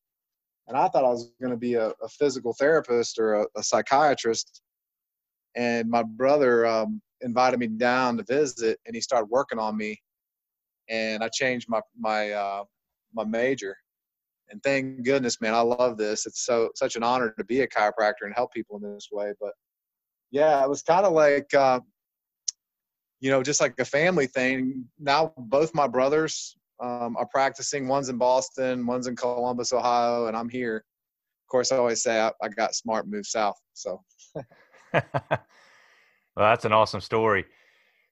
[0.68, 3.64] And I thought I was going to be a, a, physical therapist or a, a,
[3.64, 4.62] psychiatrist.
[5.56, 10.00] And my brother um, invited me down to visit, and he started working on me.
[10.88, 12.64] And I changed my my uh,
[13.16, 13.76] my major
[14.50, 16.26] and thank goodness, man, I love this.
[16.26, 19.34] It's so such an honor to be a chiropractor and help people in this way.
[19.40, 19.54] But
[20.32, 21.80] yeah, it was kind of like, uh,
[23.20, 24.86] you know, just like a family thing.
[25.00, 27.88] Now both my brothers um, are practicing.
[27.88, 30.78] One's in Boston, one's in Columbus, Ohio, and I'm here.
[30.78, 33.58] Of course, I always say I, I got smart, moved south.
[33.74, 34.02] So.
[34.94, 35.04] well,
[36.36, 37.46] that's an awesome story.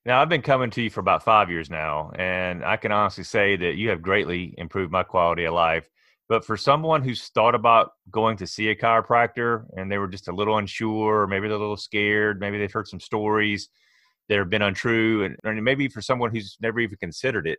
[0.04, 3.24] Now, I've been coming to you for about five years now, and I can honestly
[3.24, 5.88] say that you have greatly improved my quality of life.
[6.28, 10.28] But for someone who's thought about going to see a chiropractor and they were just
[10.28, 13.70] a little unsure, maybe they're a little scared, maybe they've heard some stories
[14.28, 17.58] that have been untrue, and, and maybe for someone who's never even considered it,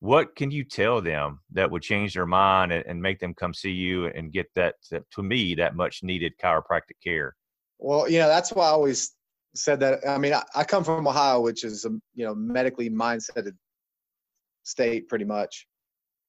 [0.00, 3.52] what can you tell them that would change their mind and, and make them come
[3.52, 7.34] see you and get that, to me, that much needed chiropractic care?
[7.80, 9.12] Well, you know, that's why I always
[9.56, 10.06] said that.
[10.06, 13.54] I mean, I, I come from Ohio, which is a you know medically mindseted
[14.62, 15.66] state, pretty much.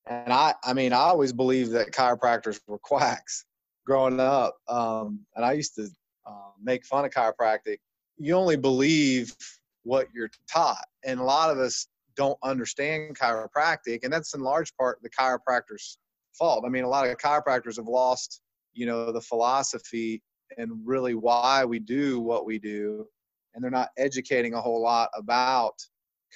[0.07, 3.45] And I, I mean, I always believed that chiropractors were quacks
[3.85, 4.57] growing up.
[4.67, 5.88] Um, and I used to
[6.25, 7.77] uh, make fun of chiropractic.
[8.17, 9.35] You only believe
[9.83, 10.85] what you're taught.
[11.03, 13.99] And a lot of us don't understand chiropractic.
[14.03, 15.97] And that's in large part the chiropractor's
[16.33, 16.63] fault.
[16.65, 18.41] I mean, a lot of chiropractors have lost,
[18.73, 20.21] you know, the philosophy
[20.57, 23.07] and really why we do what we do.
[23.53, 25.75] And they're not educating a whole lot about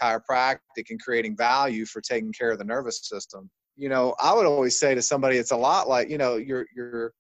[0.02, 4.46] chiropractic and creating value for taking care of the nervous system you know, I would
[4.46, 7.14] always say to somebody, it's a lot like, you know, your your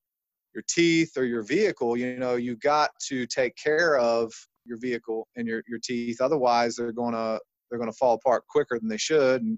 [0.53, 1.97] your teeth or your vehicle.
[1.97, 4.31] You know, you got to take care of
[4.65, 6.21] your vehicle and your your teeth.
[6.21, 9.41] Otherwise, they're gonna they're gonna fall apart quicker than they should.
[9.41, 9.57] And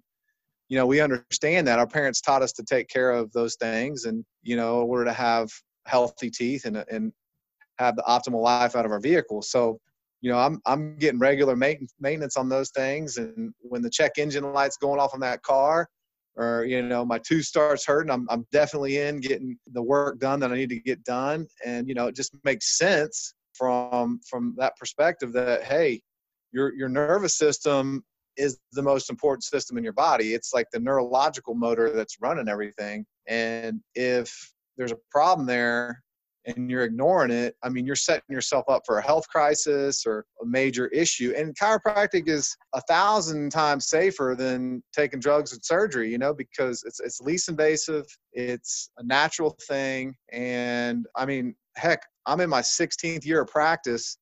[0.69, 4.06] you know, we understand that our parents taught us to take care of those things,
[4.06, 5.49] and you know, in order to have
[5.86, 7.12] healthy teeth and and
[7.78, 9.41] have the optimal life out of our vehicle.
[9.41, 9.80] So
[10.25, 14.53] you know, I'm I'm getting regular maintenance on those things, and when the check engine
[14.53, 15.88] light's going off on that car,
[16.35, 20.39] or you know my tooth starts hurting I'm, I'm definitely in getting the work done
[20.39, 21.45] that i need to get done.
[21.63, 26.01] And you know it just makes sense from from that perspective that hey
[26.51, 28.03] your your nervous system
[28.35, 30.33] is the most important system in your body.
[30.33, 33.05] It's like the neurological motor that's running everything.
[33.27, 36.01] And if there's a problem there
[36.45, 40.25] and you're ignoring it, I mean, you're setting yourself up for a health crisis or
[40.41, 41.34] a major issue.
[41.36, 46.84] And chiropractic is a thousand times safer than taking drugs and surgery, you know, because
[46.86, 52.62] it's it's least invasive, it's a natural thing, and I mean, heck, I'm in my
[52.62, 54.17] 16th year of practice.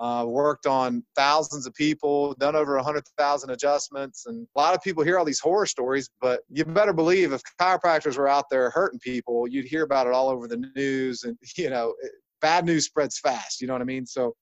[0.00, 4.24] Uh, worked on thousands of people, done over 100,000 adjustments.
[4.24, 7.42] And a lot of people hear all these horror stories, but you better believe if
[7.60, 11.24] chiropractors were out there hurting people, you'd hear about it all over the news.
[11.24, 11.94] And, you know,
[12.40, 13.60] bad news spreads fast.
[13.60, 14.06] You know what I mean?
[14.06, 14.34] So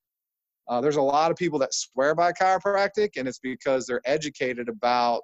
[0.68, 4.68] uh, there's a lot of people that swear by chiropractic, and it's because they're educated
[4.68, 5.22] about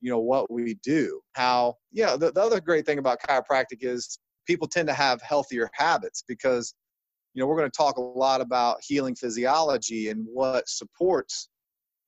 [0.00, 4.18] you know what we do how yeah the, the other great thing about chiropractic is
[4.46, 6.74] people tend to have healthier habits because
[7.34, 11.48] you know we're going to talk a lot about healing physiology and what supports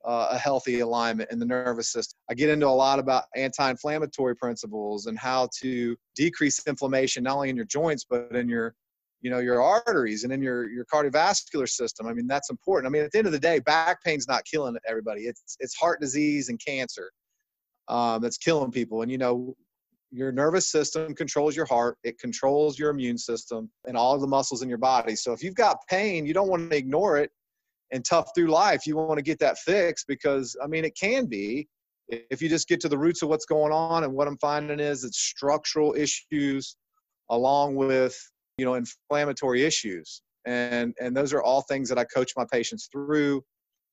[0.05, 2.19] uh, a healthy alignment in the nervous system.
[2.29, 7.49] I get into a lot about anti-inflammatory principles and how to decrease inflammation not only
[7.49, 8.75] in your joints but in your
[9.23, 12.07] you know your arteries and in your your cardiovascular system.
[12.07, 12.91] I mean that's important.
[12.91, 15.23] I mean at the end of the day, back pain's not killing everybody.
[15.23, 17.11] It's it's heart disease and cancer
[17.89, 19.01] um, that's killing people.
[19.01, 19.57] And you know
[20.15, 24.63] your nervous system controls your heart it controls your immune system and all the muscles
[24.63, 25.17] in your body.
[25.17, 27.31] So if you've got pain you don't want to ignore it
[27.91, 31.27] and tough through life you want to get that fixed because i mean it can
[31.27, 31.69] be
[32.09, 34.81] if you just get to the roots of what's going on and what i'm finding
[34.81, 36.77] is it's structural issues
[37.31, 38.17] along with
[38.59, 40.23] you know inflammatory issues.
[40.47, 43.43] And and those are all things that i coach my patients through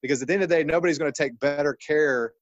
[0.02, 2.34] because at the end of the day nobody's going to take better care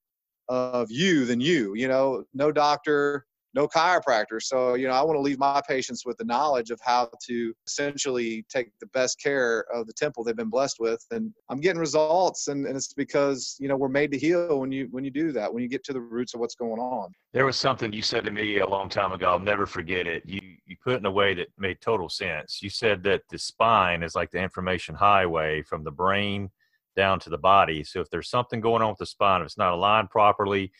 [0.47, 2.23] of you than you you know?
[2.33, 4.41] No doctor no chiropractor.
[4.41, 7.53] So, you know, I want to leave my patients with the knowledge of how to
[7.65, 11.03] essentially take the best care of the temple they've been blessed with.
[11.11, 14.71] And I'm getting results and, and it's because, you know, we're made to heal when
[14.71, 17.11] you when you do that, when you get to the roots of what's going on.
[17.33, 19.29] There was something you said to me a long time ago.
[19.29, 20.23] I'll never forget it.
[20.25, 22.61] You you put it in a way that made total sense.
[22.61, 26.49] You said that the spine is like the information highway from the brain
[26.95, 27.83] down to the body.
[27.83, 30.71] So if there's something going on with the spine, if it's not aligned properly,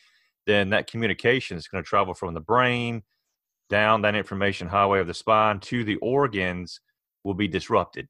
[0.50, 3.04] then that communication is going to travel from the brain
[3.70, 6.82] down that information highway of the spine to the organs
[7.24, 8.08] will be disrupted.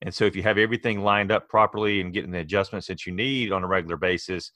[0.00, 3.12] And so if you have everything lined up properly and getting the adjustments that you
[3.12, 4.50] need on a regular basis,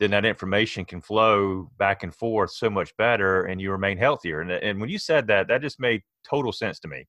[0.00, 4.40] then that information can flow back and forth so much better and you remain healthier.
[4.40, 7.06] And, and when you said that, that just made total sense to me.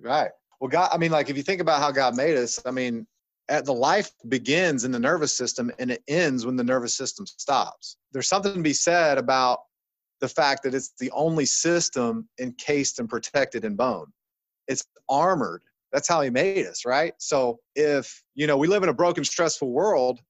[0.00, 0.30] Right.
[0.60, 3.06] Well, God, I mean, like if you think about how God made us, I mean,
[3.48, 7.26] at the life begins in the nervous system and it ends when the nervous system
[7.26, 7.96] stops.
[8.12, 9.60] There's something to be said about
[10.20, 14.06] the fact that it's the only system encased and protected in bone.
[14.66, 15.62] It's armored.
[15.92, 17.14] That's how he made us, right?
[17.18, 20.20] So if, you know, we live in a broken, stressful world,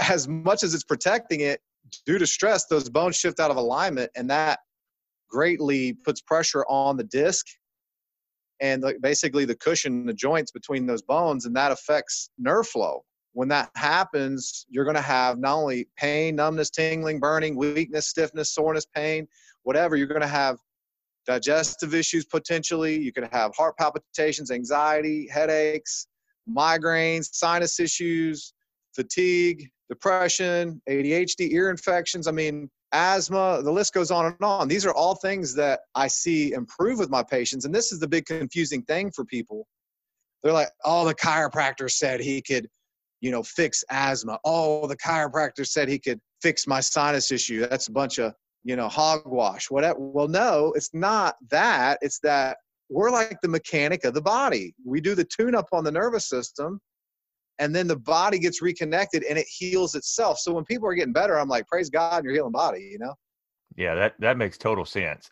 [0.00, 1.60] as much as it's protecting it,
[2.06, 4.60] due to stress, those bones shift out of alignment and that
[5.28, 7.46] greatly puts pressure on the disc
[8.62, 13.04] and the, basically the cushion, the joints between those bones, and that affects nerve flow.
[13.32, 18.54] When that happens, you're going to have not only pain, numbness, tingling, burning, weakness, stiffness,
[18.54, 19.26] soreness, pain,
[19.64, 19.96] whatever.
[19.96, 20.58] You're going to have
[21.26, 23.00] digestive issues potentially.
[23.00, 26.06] You could have heart palpitations, anxiety, headaches,
[26.48, 28.54] migraines, sinus issues,
[28.94, 32.28] fatigue, depression, ADHD, ear infections.
[32.28, 34.68] I mean, asthma, the list goes on and on.
[34.68, 37.64] These are all things that I see improve with my patients.
[37.64, 39.66] And this is the big confusing thing for people.
[40.42, 42.68] They're like, oh, the chiropractor said he could,
[43.20, 44.38] you know, fix asthma.
[44.44, 47.66] Oh, the chiropractor said he could fix my sinus issue.
[47.66, 49.70] That's a bunch of, you know, hogwash.
[49.70, 49.98] Whatever.
[49.98, 51.98] Well, no, it's not that.
[52.02, 52.58] It's that
[52.90, 54.74] we're like the mechanic of the body.
[54.84, 56.80] We do the tune up on the nervous system
[57.62, 60.40] and then the body gets reconnected and it heals itself.
[60.40, 63.14] So when people are getting better, I'm like, praise God, you're healing body, you know?
[63.76, 65.30] Yeah, that, that makes total sense.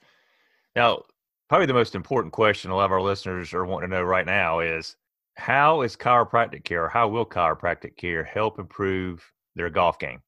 [0.77, 1.03] Now,
[1.49, 4.25] probably the most important question a lot of our listeners are wanting to know right
[4.25, 4.95] now is
[5.39, 10.21] how is chiropractic care, how will chiropractic care help improve their golf game?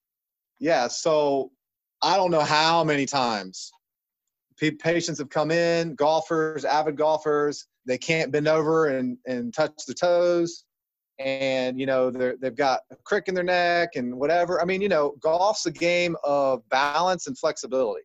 [0.59, 1.53] Yeah, so
[2.03, 3.71] I don't know how many times
[4.81, 9.95] patients have come in, golfers, avid golfers, they can't bend over and, and touch the
[9.95, 10.65] toes
[11.23, 14.61] and you know they they've got a crick in their neck and whatever.
[14.61, 18.03] I mean, you know, golf's a game of balance and flexibility.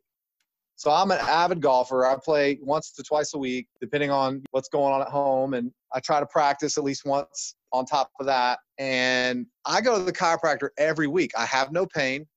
[0.75, 2.05] So I'm an avid golfer.
[2.05, 5.71] I play once to twice a week, depending on what's going on at home, and
[5.91, 8.59] I try to practice at least once on top of that.
[8.77, 11.31] And I go to the chiropractor every week.
[11.35, 12.27] I have no pain,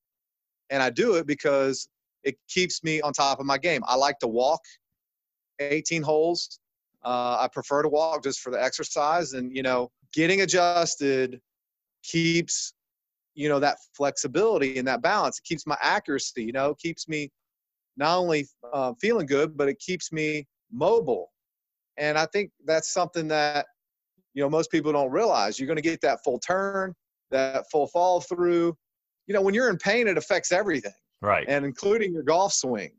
[0.71, 1.87] and I do it because
[2.23, 3.83] it keeps me on top of my game.
[3.85, 4.61] I like to walk
[5.59, 6.59] 18 holes.
[7.03, 11.39] Uh, I prefer to walk just for the exercise, and you know, getting adjusted
[12.03, 12.73] keeps
[13.35, 17.29] you know that flexibility and that balance it keeps my accuracy you know keeps me
[17.97, 21.31] not only uh, feeling good but it keeps me mobile
[21.97, 23.65] And I think that's something that,
[24.33, 25.59] you know, most people don't realize.
[25.59, 26.93] You're going to get that full turn,
[27.31, 28.75] that full fall through.
[29.27, 31.45] You know, when you're in pain, it affects everything, Right.
[31.47, 32.91] and including your golf swing.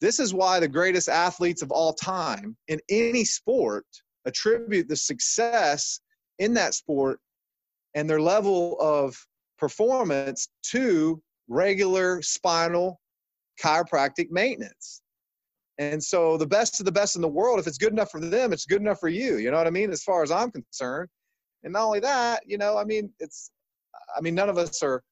[0.00, 3.86] This is why the greatest athletes of all time in any sport
[4.24, 6.00] attribute the success
[6.38, 7.20] in that sport
[7.94, 9.16] and their level of
[9.58, 13.00] performance to regular spinal
[13.62, 15.02] chiropractic maintenance.
[15.78, 18.20] And so the best of the best in the world, if it's good enough for
[18.20, 19.38] them, it's good enough for you.
[19.38, 19.90] You know what I mean?
[19.90, 21.08] As far as I'm concerned.
[21.64, 23.50] And not only that, you know, I mean, it's,
[24.16, 25.02] I mean, none of us are,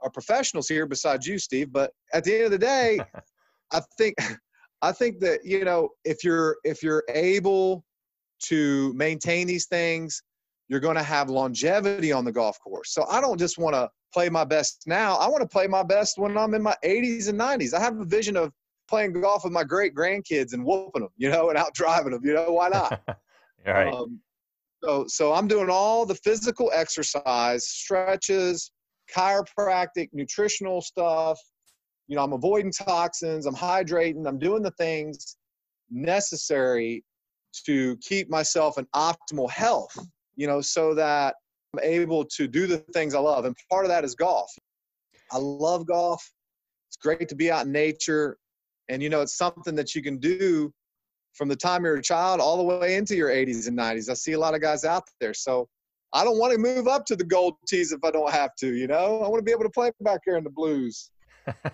[0.00, 3.00] are professionals here besides you, Steve, but at the end of the day,
[3.72, 4.14] I think,
[4.82, 7.84] I think that, you know, if you're, if you're able
[8.44, 10.22] to maintain these things,
[10.68, 12.92] you're going to have longevity on the golf course.
[12.92, 15.16] So I don't just want to play my best now.
[15.16, 17.72] I want to play my best when I'm in my 80s and 90s.
[17.72, 18.52] I have a vision of
[18.88, 22.24] playing golf with my great grandkids and whooping them, you know, and out driving them.
[22.24, 23.00] You know, why not?
[23.66, 23.92] All right.
[23.92, 24.20] Um,
[24.84, 28.70] so, so I'm doing all the physical exercise, stretches,
[29.12, 31.38] chiropractic, nutritional stuff.
[32.08, 33.46] You know, I'm avoiding toxins.
[33.46, 34.28] I'm hydrating.
[34.28, 35.36] I'm doing the things
[35.90, 37.04] necessary
[37.64, 39.96] to keep myself in optimal health.
[40.36, 41.34] You know, so that
[41.74, 44.50] I'm able to do the things I love, and part of that is golf.
[45.32, 46.30] I love golf.
[46.88, 48.36] It's great to be out in nature,
[48.88, 50.72] and you know, it's something that you can do
[51.36, 54.08] from the time you're a child all the way into your 80s and 90s.
[54.10, 55.34] I see a lot of guys out there.
[55.34, 55.68] So
[56.12, 58.74] I don't want to move up to the gold tees if I don't have to,
[58.74, 59.20] you know?
[59.22, 61.10] I want to be able to play back here in the blues.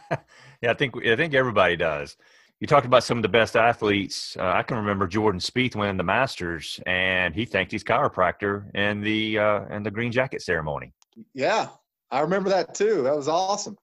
[0.61, 2.17] yeah, I think I think everybody does.
[2.63, 4.37] You talked about some of the best athletes.
[4.39, 9.01] Uh, I can remember Jordan Spieth winning the Masters, and he thanked his chiropractor in
[9.01, 10.93] the uh, in the green jacket ceremony.
[11.35, 11.71] Yeah,
[12.13, 13.03] I remember that too.
[13.03, 13.77] That was awesome.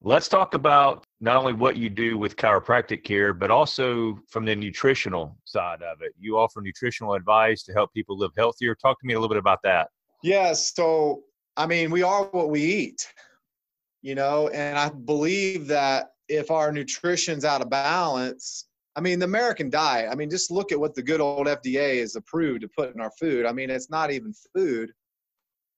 [0.00, 4.54] Let's talk about not only what you do with chiropractic care, but also from the
[4.54, 6.12] nutritional side of it.
[6.16, 8.76] You offer nutritional advice to help people live healthier.
[8.76, 9.88] Talk to me a little bit about that.
[10.22, 11.24] Yeah, so
[11.56, 13.12] I mean, we are what we eat,
[14.02, 19.24] you know, and I believe that if our nutrition's out of balance, I mean, the
[19.24, 22.68] American diet, I mean, just look at what the good old FDA is approved to
[22.68, 23.46] put in our food.
[23.46, 24.92] I mean, it's not even food.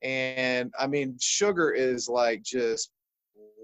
[0.03, 2.91] And I mean, sugar is like just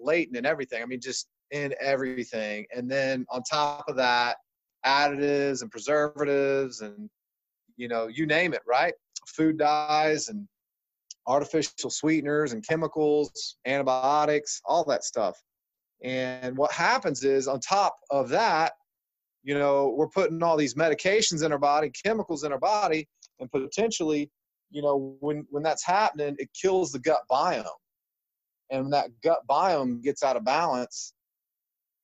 [0.03, 0.82] latent in everything.
[0.82, 2.66] I mean, just in everything.
[2.74, 4.36] And then on top of that,
[4.86, 7.11] additives and preservatives and,
[7.76, 8.95] you know, you name it, right?
[9.26, 10.49] Food dyes and
[11.26, 15.39] artificial sweeteners and chemicals, antibiotics, all that stuff.
[16.03, 18.72] And what happens is, on top of that,
[19.42, 23.09] you know, we're putting all these medications in our body, chemicals in our body,
[23.40, 24.30] and potentially,
[24.70, 27.64] you know, when when that's happening, it kills the gut biome.
[28.70, 31.14] And when that gut biome gets out of balance,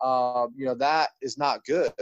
[0.01, 1.92] uh, you know, that is not good.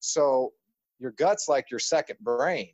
[0.00, 0.52] So
[0.98, 2.70] your gut's like your second brain.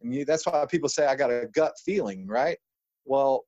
[0.00, 2.58] And you, that's why people say, I got a gut feeling, right?
[3.04, 3.44] Well,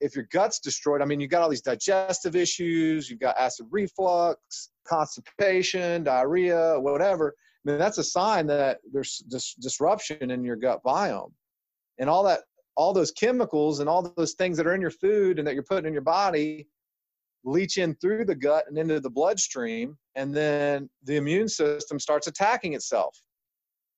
[0.00, 3.66] if your gut's destroyed, I mean, you've got all these digestive issues, you've got acid
[3.70, 7.34] reflux, constipation, diarrhea, whatever.
[7.66, 11.32] I mean, that's a sign that there's dis- disruption in your gut biome.
[11.98, 12.40] And all that,
[12.76, 15.62] all those chemicals and all those things that are in your food and that you're
[15.62, 16.68] putting in your body
[17.44, 19.96] leach in through the gut and into the bloodstream.
[20.14, 23.18] And then the immune system starts attacking itself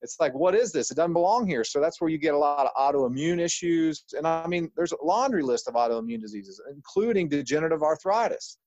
[0.02, 0.90] it's like what is this?
[0.90, 1.64] It doesn't belong here.
[1.64, 4.04] So that's where you get a lot of autoimmune issues.
[4.16, 8.58] And i mean there's a laundry list of autoimmune diseases including degenerative arthritis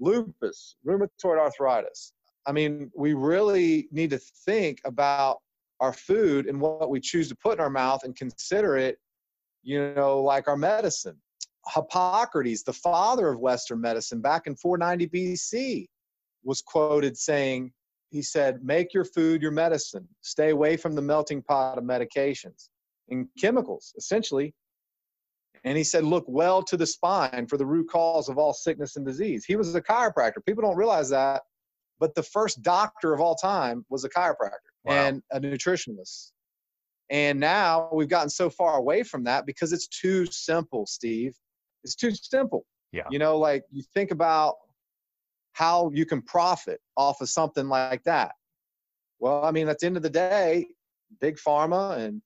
[0.00, 2.12] lupus rheumatoid arthritis.
[2.46, 5.38] I mean we really need to think about
[5.80, 8.98] our food and what we choose to put in our mouth and consider it
[9.62, 11.16] you know like our medicine.
[11.72, 15.86] Hippocrates the father of western medicine back in 490 bc
[16.44, 17.72] was quoted saying
[18.12, 20.06] he said, make your food your medicine.
[20.20, 22.68] Stay away from the melting pot of medications
[23.08, 24.54] and chemicals, essentially.
[25.64, 28.96] And he said, look well to the spine for the root cause of all sickness
[28.96, 29.46] and disease.
[29.46, 30.44] He was a chiropractor.
[30.46, 31.42] People don't realize that,
[32.00, 34.92] but the first doctor of all time was a chiropractor Wow.
[34.94, 36.32] and a nutritionist.
[37.08, 41.34] And now we've gotten so far away from that because it's too simple, Steve.
[41.84, 42.66] It's too simple.
[42.92, 43.04] Yeah.
[43.10, 44.56] You know, like you think about
[45.52, 48.32] how you can profit off of something like that.
[49.18, 50.66] Well, I mean, at the end of the day,
[51.20, 52.22] big pharma and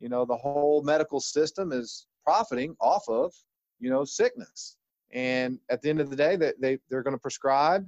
[0.00, 3.32] you know the whole medical system is profiting off of
[3.78, 4.76] you know sickness.
[5.12, 7.86] And at the end of the day, they, they they're going to prescribe,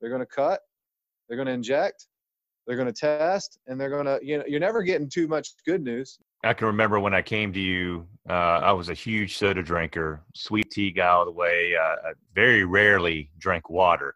[0.00, 0.60] they're going to cut,
[1.28, 2.06] they're going to inject,
[2.66, 5.50] they're going to test, and they're going to you know you're never getting too much
[5.66, 6.18] good news.
[6.44, 10.22] I can remember when I came to you, uh, I was a huge soda drinker,
[10.34, 11.74] sweet tea guy all the way.
[11.74, 14.14] Uh, I very rarely drank water.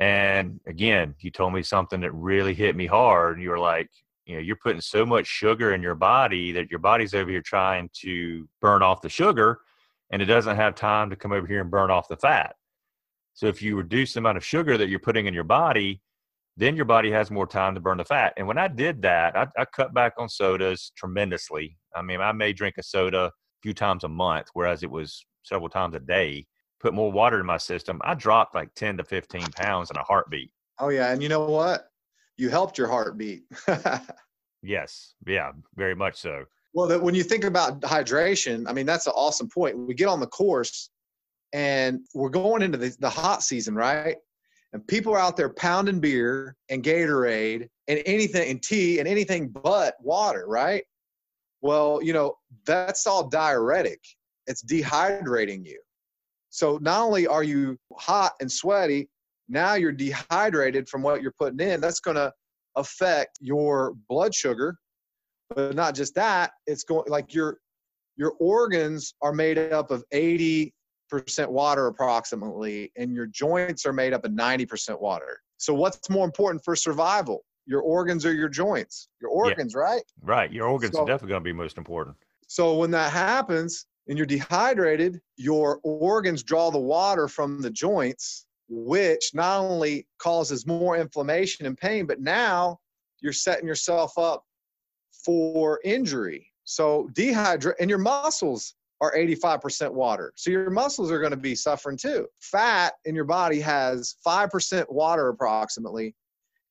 [0.00, 3.40] And again, you told me something that really hit me hard.
[3.40, 3.90] You were like,
[4.26, 7.42] you know, you're putting so much sugar in your body that your body's over here
[7.42, 9.60] trying to burn off the sugar
[10.10, 12.54] and it doesn't have time to come over here and burn off the fat.
[13.34, 16.00] So if you reduce the amount of sugar that you're putting in your body,
[16.58, 18.34] then your body has more time to burn the fat.
[18.36, 21.78] And when I did that, I, I cut back on sodas tremendously.
[21.94, 23.32] I mean, I may drink a soda a
[23.62, 26.46] few times a month, whereas it was several times a day.
[26.80, 28.00] Put more water in my system.
[28.04, 30.50] I dropped like 10 to 15 pounds in a heartbeat.
[30.80, 31.90] Oh yeah, and you know what?
[32.36, 33.44] You helped your heartbeat.
[34.62, 36.44] yes, yeah, very much so.
[36.74, 39.76] Well, that when you think about hydration, I mean that's an awesome point.
[39.76, 40.90] We get on the course,
[41.52, 44.16] and we're going into the, the hot season, right?
[44.72, 49.48] And people are out there pounding beer and Gatorade and anything and tea and anything
[49.48, 50.84] but water, right?
[51.62, 52.34] Well, you know,
[52.66, 54.00] that's all diuretic.
[54.46, 55.80] It's dehydrating you.
[56.50, 59.08] So not only are you hot and sweaty,
[59.48, 61.80] now you're dehydrated from what you're putting in.
[61.80, 62.32] That's going to
[62.76, 64.76] affect your blood sugar.
[65.54, 67.58] But not just that, it's going like your
[68.16, 70.74] your organs are made up of 80
[71.08, 75.40] percent water approximately, and your joints are made up of 90% water.
[75.56, 77.44] So what's more important for survival?
[77.66, 79.08] Your organs or your joints?
[79.20, 79.82] Your organs, yeah.
[79.82, 80.02] right?
[80.22, 80.52] Right.
[80.52, 82.16] Your organs so, are definitely going to be most important.
[82.46, 88.46] So when that happens and you're dehydrated, your organs draw the water from the joints,
[88.68, 92.78] which not only causes more inflammation and pain, but now
[93.20, 94.44] you're setting yourself up
[95.24, 96.50] for injury.
[96.64, 100.32] So dehydrate and your muscles are 85% water.
[100.36, 102.26] So your muscles are going to be suffering too.
[102.40, 106.14] Fat in your body has 5% water approximately,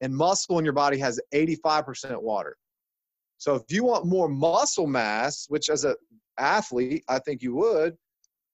[0.02, 2.58] and muscle in your body has 85% water.
[3.38, 5.96] So if you want more muscle mass, which as an
[6.38, 7.96] athlete, I think you would,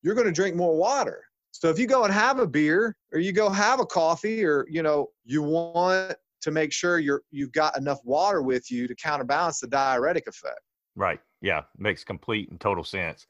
[0.02, 1.24] you're going to drink more water.
[1.52, 4.66] So if you go and have a beer or you go have a coffee or
[4.70, 8.96] you know, you want to make sure you're you've got enough water with you to
[8.96, 10.60] counterbalance the diuretic effect.
[10.96, 11.20] Right.
[11.42, 13.28] Yeah, makes complete and total sense.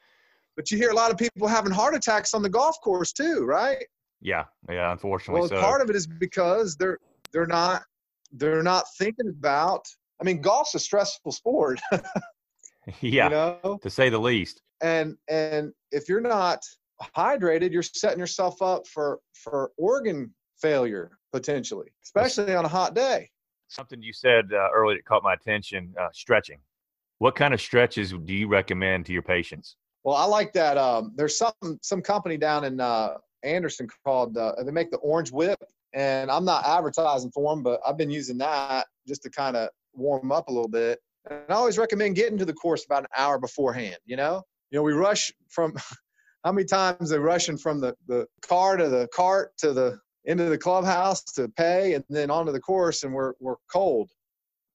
[0.55, 3.43] But you hear a lot of people having heart attacks on the golf course too,
[3.45, 3.83] right?
[4.21, 4.91] Yeah, yeah.
[4.91, 5.59] Unfortunately, well, so.
[5.59, 6.99] part of it is because they're
[7.31, 7.83] they're not
[8.31, 9.85] they're not thinking about.
[10.21, 11.81] I mean, golf's a stressful sport.
[13.01, 13.79] yeah, you know?
[13.81, 14.61] to say the least.
[14.81, 16.59] And and if you're not
[17.15, 23.29] hydrated, you're setting yourself up for for organ failure potentially, especially on a hot day.
[23.67, 26.59] Something you said uh, earlier that caught my attention: uh, stretching.
[27.19, 29.77] What kind of stretches do you recommend to your patients?
[30.03, 30.77] Well, I like that.
[30.77, 35.31] Um, there's some some company down in uh, Anderson called uh, they make the Orange
[35.31, 39.55] Whip, and I'm not advertising for them, but I've been using that just to kind
[39.55, 40.99] of warm up a little bit.
[41.29, 43.97] And I always recommend getting to the course about an hour beforehand.
[44.05, 45.73] You know, you know we rush from
[46.43, 50.45] how many times they're rushing from the the car to the cart to the into
[50.45, 54.11] the clubhouse to pay and then onto the course, and we're we're cold.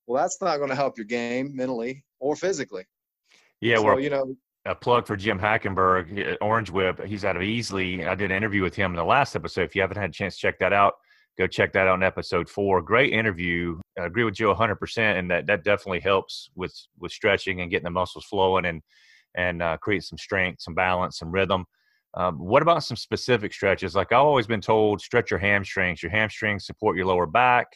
[0.06, 2.86] Well, that's not going to help your game mentally or physically.
[3.60, 4.34] Yeah, so, well, you know,
[4.68, 7.02] a plug for Jim Hackenberg, Orange Whip.
[7.04, 8.06] He's out of Easley.
[8.06, 9.62] I did an interview with him in the last episode.
[9.62, 10.94] If you haven't had a chance to check that out,
[11.38, 12.82] go check that out in episode four.
[12.82, 13.80] Great interview.
[13.98, 17.84] I agree with you 100%, and that that definitely helps with with stretching and getting
[17.84, 18.82] the muscles flowing and
[19.34, 21.64] and uh, create some strength, some balance, some rhythm.
[22.14, 23.94] Um, what about some specific stretches?
[23.94, 26.02] Like I've always been told, stretch your hamstrings.
[26.02, 27.68] Your hamstrings support your lower back,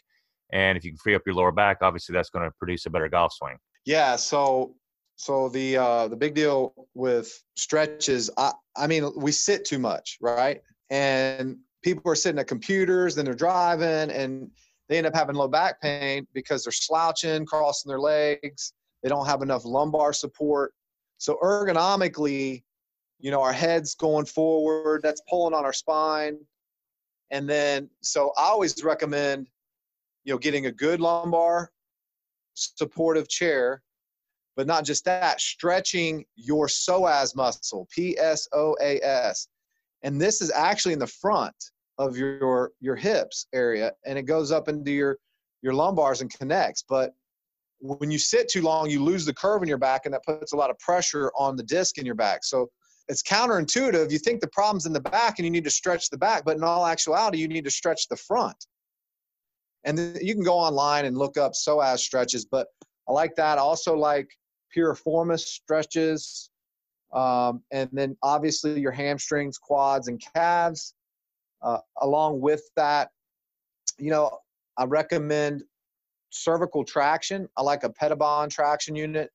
[0.53, 2.91] and if you can free up your lower back, obviously that's going to produce a
[2.91, 3.57] better golf swing.
[3.87, 4.17] Yeah.
[4.17, 4.75] So
[5.23, 10.19] so the uh, the big deal with stretches, I, I mean, we sit too much,
[10.21, 10.61] right?
[10.91, 14.51] And people are sitting at computers, then they're driving, and
[14.89, 18.73] they end up having low back pain because they're slouching, crossing their legs.
[19.05, 20.75] They don't have enough lumbar support.
[21.19, 22.65] So ergonomically,
[23.21, 25.03] you know, our head's going forward.
[25.05, 26.37] That's pulling on our spine.
[27.31, 29.47] And then, so I always recommend,
[30.25, 31.71] you know, getting a good lumbar
[32.55, 33.83] supportive chair
[34.57, 39.49] but not just that, stretching your psoas muscle, P S O A S.
[40.03, 41.55] And this is actually in the front
[41.99, 45.19] of your your hips area and it goes up into your
[45.63, 46.85] your lumbars and connects.
[46.89, 47.13] But
[47.81, 50.53] when you sit too long, you lose the curve in your back and that puts
[50.53, 52.45] a lot of pressure on the disc in your back.
[52.45, 52.69] So
[53.09, 54.11] it's counterintuitive.
[54.11, 56.57] You think the problem's in the back and you need to stretch the back, but
[56.57, 58.57] in all actuality, you need to stretch the front.
[59.85, 62.69] And you can go online and look up psoas stretches, but
[63.09, 63.59] I like that.
[63.59, 64.29] I also like
[64.77, 66.51] piriformis stretches,
[67.13, 70.95] um, and then obviously your hamstrings, quads, and calves.
[71.63, 73.11] Uh, along with that,
[73.99, 74.39] you know,
[74.77, 75.63] I recommend
[76.31, 77.49] cervical traction.
[77.57, 79.31] I like a Pettibon traction unit,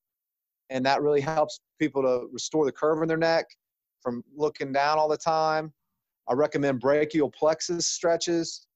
[0.69, 3.45] and that really helps people to restore the curve in their neck
[4.01, 5.71] from looking down all the time.
[6.27, 8.67] I recommend brachial plexus stretches.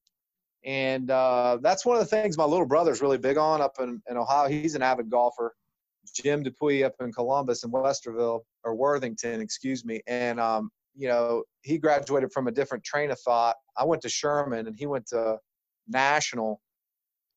[0.64, 4.02] And uh, that's one of the things my little brother's really big on up in,
[4.10, 4.48] in Ohio.
[4.48, 5.56] He's an avid golfer.
[6.14, 10.02] Jim Dupuy up in Columbus and Westerville or Worthington, excuse me.
[10.08, 13.56] And um, you know, he graduated from a different train of thought.
[13.78, 15.38] I went to Sherman and he went to
[15.88, 16.62] National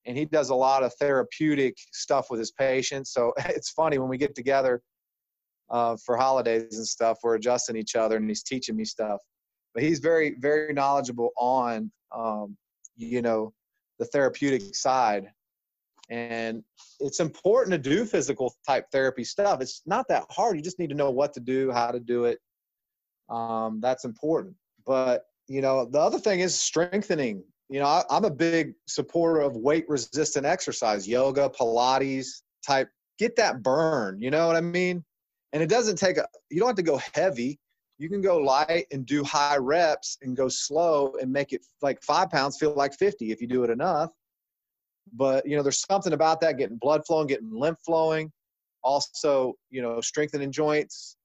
[0.07, 3.13] and he does a lot of therapeutic stuff with his patients.
[3.13, 4.83] So it's funny when we get together
[5.71, 9.21] uh, for holidays and stuff, we're adjusting each other and he's teaching me stuff.
[9.73, 12.57] But he's very, very knowledgeable on, um,
[12.97, 13.53] you know,
[13.99, 15.31] the therapeutic side.
[16.11, 16.63] And
[17.01, 19.61] it's important to do physical type therapy stuff.
[19.61, 20.57] It's not that hard.
[20.57, 22.39] You just need to know what to do, how to do it.
[23.31, 24.55] Um, that's important.
[24.87, 29.41] But, you know, the other thing is strengthening you know, I, am a big supporter
[29.41, 32.89] of weight resistant exercise, yoga, Pilates type.
[33.19, 35.05] Get that burn, you know what I mean?
[35.53, 37.59] And it doesn't take a, you don't have to go heavy.
[37.99, 42.03] You can go light and do high reps and go slow and make it like
[42.03, 44.11] five pounds feel like 50 if you do it enough.
[45.13, 48.33] But, you know, there's something about that getting blood flowing, getting lymph flowing.
[48.83, 51.17] Also, you know, strengthening joints,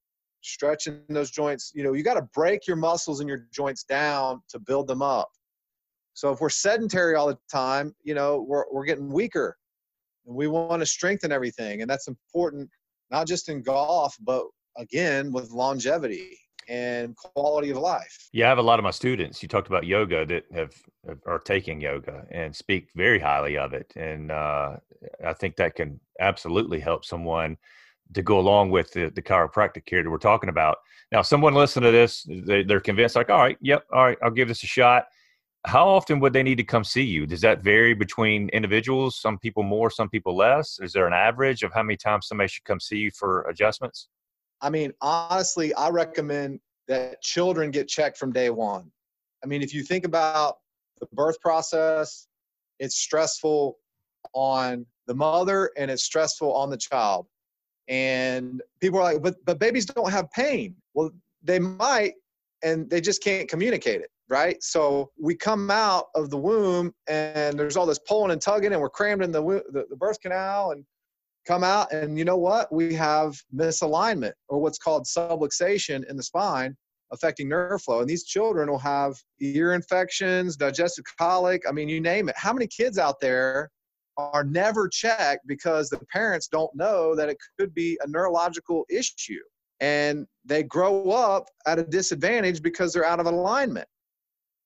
[0.42, 1.72] stretching those joints.
[1.74, 5.02] You know, you got to break your muscles and your joints down to build them
[5.02, 5.30] up
[6.20, 9.58] so if we're sedentary all the time, you know, we're, we're getting weaker
[10.26, 11.82] and we want to strengthen everything.
[11.82, 12.70] And that's important,
[13.10, 14.44] not just in golf, but
[14.78, 16.38] again, with longevity
[16.70, 18.30] and quality of life.
[18.32, 19.42] Yeah, I have a lot of my students.
[19.42, 20.74] You talked about yoga that have,
[21.26, 24.78] are taking yoga and speak very highly of it, and uh,
[25.26, 27.58] I think that can absolutely help someone
[28.14, 30.78] to go along with the, the chiropractic care that we're talking about.
[31.12, 34.32] Now, someone listen to this, they, they're convinced, like, all right, yep, all right, I'll
[34.32, 35.06] give this a shot
[35.66, 37.26] how often would they need to come see you?
[37.26, 39.20] Does that vary between individuals?
[39.20, 40.80] Some people more, some people less.
[40.82, 44.08] Is there an average of how many times somebody should come see you for adjustments?
[44.62, 48.92] I mean, honestly, I recommend that children get checked from day one.
[49.44, 50.58] I mean, if you think about
[51.00, 52.28] the birth process,
[52.80, 53.78] it's stressful
[54.34, 57.28] on the mother and it's stressful on the child.
[57.88, 60.76] And people are like, but but babies don't have pain.
[60.94, 62.14] Well, they might,
[62.64, 64.62] and they just can't communicate it right?
[64.64, 68.82] So we come out of the womb and there's all this pulling and tugging, and
[68.82, 70.86] we're crammed in the, the, the birth canal and
[71.50, 71.92] come out.
[71.92, 72.72] And you know what?
[72.72, 76.78] We have misalignment or what's called subluxation in the spine
[77.12, 78.02] affecting nerve flow.
[78.02, 81.64] And these children will have ear infections, digestive colic.
[81.68, 82.36] I mean, you name it.
[82.38, 83.72] How many kids out there
[84.16, 89.42] are never checked because the parents don't know that it could be a neurological issue?
[89.80, 93.88] And they grow up at a disadvantage because they're out of alignment.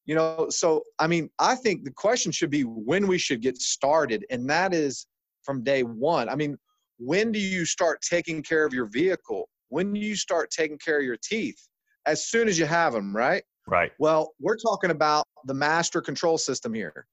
[0.05, 3.57] You know, so I mean, I think the question should be when we should get
[3.57, 5.07] started, and that is
[5.43, 6.27] from day one.
[6.27, 6.57] I mean,
[6.97, 9.49] when do you start taking care of your vehicle?
[9.69, 11.57] When do you start taking care of your teeth?
[12.05, 13.43] As soon as you have them, right?
[13.67, 13.91] Right.
[13.97, 17.07] Well, we're talking about the master control system here.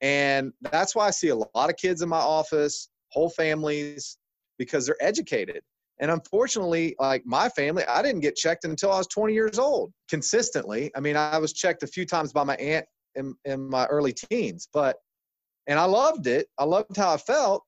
[0.00, 4.18] And that's why I see a lot of kids in my office, whole families,
[4.58, 5.62] because they're educated.
[6.00, 9.92] And unfortunately, like my family, I didn't get checked until I was 20 years old
[10.08, 10.90] consistently.
[10.96, 14.12] I mean, I was checked a few times by my aunt in, in my early
[14.12, 14.96] teens, but,
[15.68, 16.48] and I loved it.
[16.58, 17.62] I loved how I felt.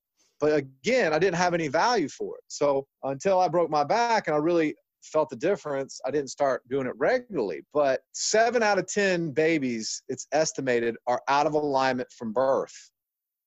[0.45, 2.45] But again, I didn't have any value for it.
[2.49, 6.61] So until I broke my back and I really felt the difference, I didn't start
[6.68, 7.62] doing it regularly.
[7.72, 12.74] But seven out of 10 babies, it's estimated, are out of alignment from birth.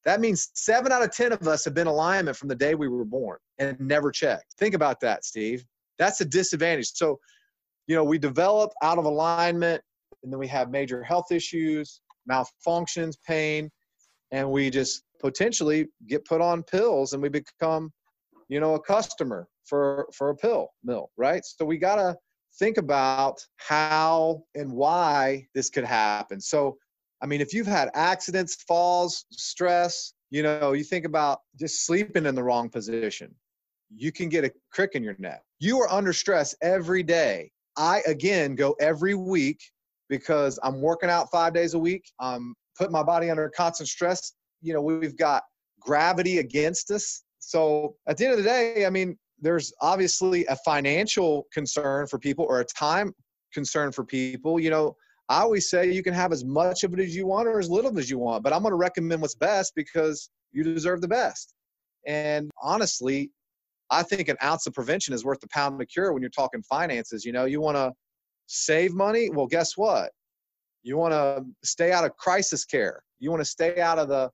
[0.05, 2.87] That means seven out of 10 of us have been alignment from the day we
[2.87, 4.55] were born and never checked.
[4.57, 5.63] Think about that, Steve.
[5.99, 6.93] That's a disadvantage.
[6.95, 7.19] So,
[7.85, 9.83] you know, we develop out of alignment
[10.23, 13.69] and then we have major health issues, malfunctions, pain,
[14.31, 17.91] and we just potentially get put on pills and we become,
[18.49, 21.43] you know, a customer for for a pill mill, right?
[21.43, 22.15] So we got to
[22.59, 26.39] think about how and why this could happen.
[26.41, 26.77] So
[27.21, 32.25] I mean, if you've had accidents, falls, stress, you know, you think about just sleeping
[32.25, 33.33] in the wrong position,
[33.95, 35.41] you can get a crick in your neck.
[35.59, 37.51] You are under stress every day.
[37.77, 39.59] I, again, go every week
[40.09, 42.05] because I'm working out five days a week.
[42.19, 44.33] I'm putting my body under constant stress.
[44.61, 45.43] You know, we've got
[45.79, 47.23] gravity against us.
[47.39, 52.19] So at the end of the day, I mean, there's obviously a financial concern for
[52.19, 53.13] people or a time
[53.53, 54.59] concern for people.
[54.59, 54.95] You know,
[55.29, 57.69] I always say you can have as much of it as you want or as
[57.69, 61.07] little as you want, but I'm going to recommend what's best because you deserve the
[61.07, 61.53] best.
[62.07, 63.29] And honestly,
[63.89, 66.61] I think an ounce of prevention is worth a pound of cure when you're talking
[66.63, 67.23] finances.
[67.23, 67.91] You know, you want to
[68.47, 69.29] save money.
[69.29, 70.11] Well, guess what?
[70.83, 73.01] You want to stay out of crisis care.
[73.19, 74.29] You want to stay out of the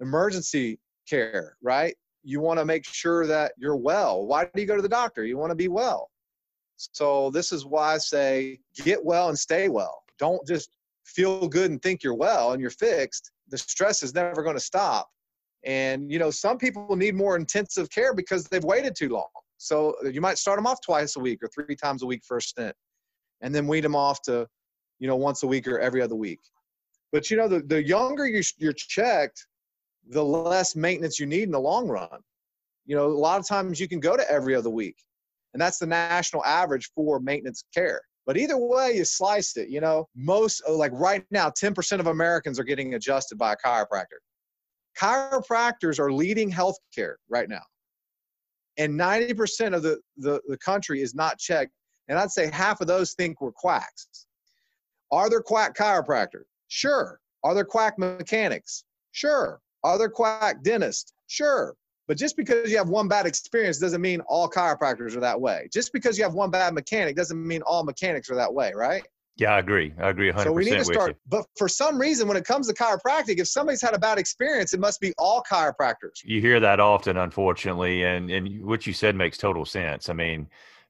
[0.00, 0.78] emergency
[1.08, 1.94] care, right?
[2.22, 4.26] You want to make sure that you're well.
[4.26, 5.24] Why do you go to the doctor?
[5.24, 6.10] You want to be well.
[6.76, 10.70] So this is why I say get well and stay well don't just
[11.04, 14.62] feel good and think you're well and you're fixed, the stress is never going to
[14.62, 15.08] stop.
[15.64, 19.28] And you know, some people need more intensive care because they've waited too long.
[19.58, 22.36] So you might start them off twice a week or three times a week for
[22.36, 22.74] a stint,
[23.40, 24.46] and then weed them off to,
[24.98, 26.40] you know, once a week or every other week.
[27.12, 29.46] But you know, the, the younger you're, you're checked,
[30.08, 32.20] the less maintenance you need in the long run.
[32.86, 34.96] You know, a lot of times you can go to every other week,
[35.52, 38.02] and that's the national average for maintenance care.
[38.26, 42.06] But either way you slice it, you know, most oh, like right now, 10% of
[42.06, 44.20] Americans are getting adjusted by a chiropractor.
[44.98, 47.62] Chiropractors are leading healthcare right now.
[48.76, 51.72] And 90% of the, the, the country is not checked.
[52.08, 54.26] And I'd say half of those think we're quacks.
[55.10, 56.44] Are there quack chiropractors?
[56.68, 57.20] Sure.
[57.42, 58.84] Are there quack mechanics?
[59.12, 59.60] Sure.
[59.84, 61.12] Are there quack dentists?
[61.28, 61.76] Sure.
[62.08, 65.68] But just because you have one bad experience doesn't mean all chiropractors are that way.
[65.72, 69.06] Just because you have one bad mechanic doesn't mean all mechanics are that way, right?
[69.36, 69.92] Yeah, I agree.
[69.98, 71.16] I agree 100% So we need to start.
[71.28, 74.74] But for some reason, when it comes to chiropractic, if somebody's had a bad experience,
[74.74, 76.22] it must be all chiropractors.
[76.22, 76.36] you.
[76.36, 80.08] You hear that often, unfortunately, and and what you said makes total sense.
[80.08, 80.46] I mean,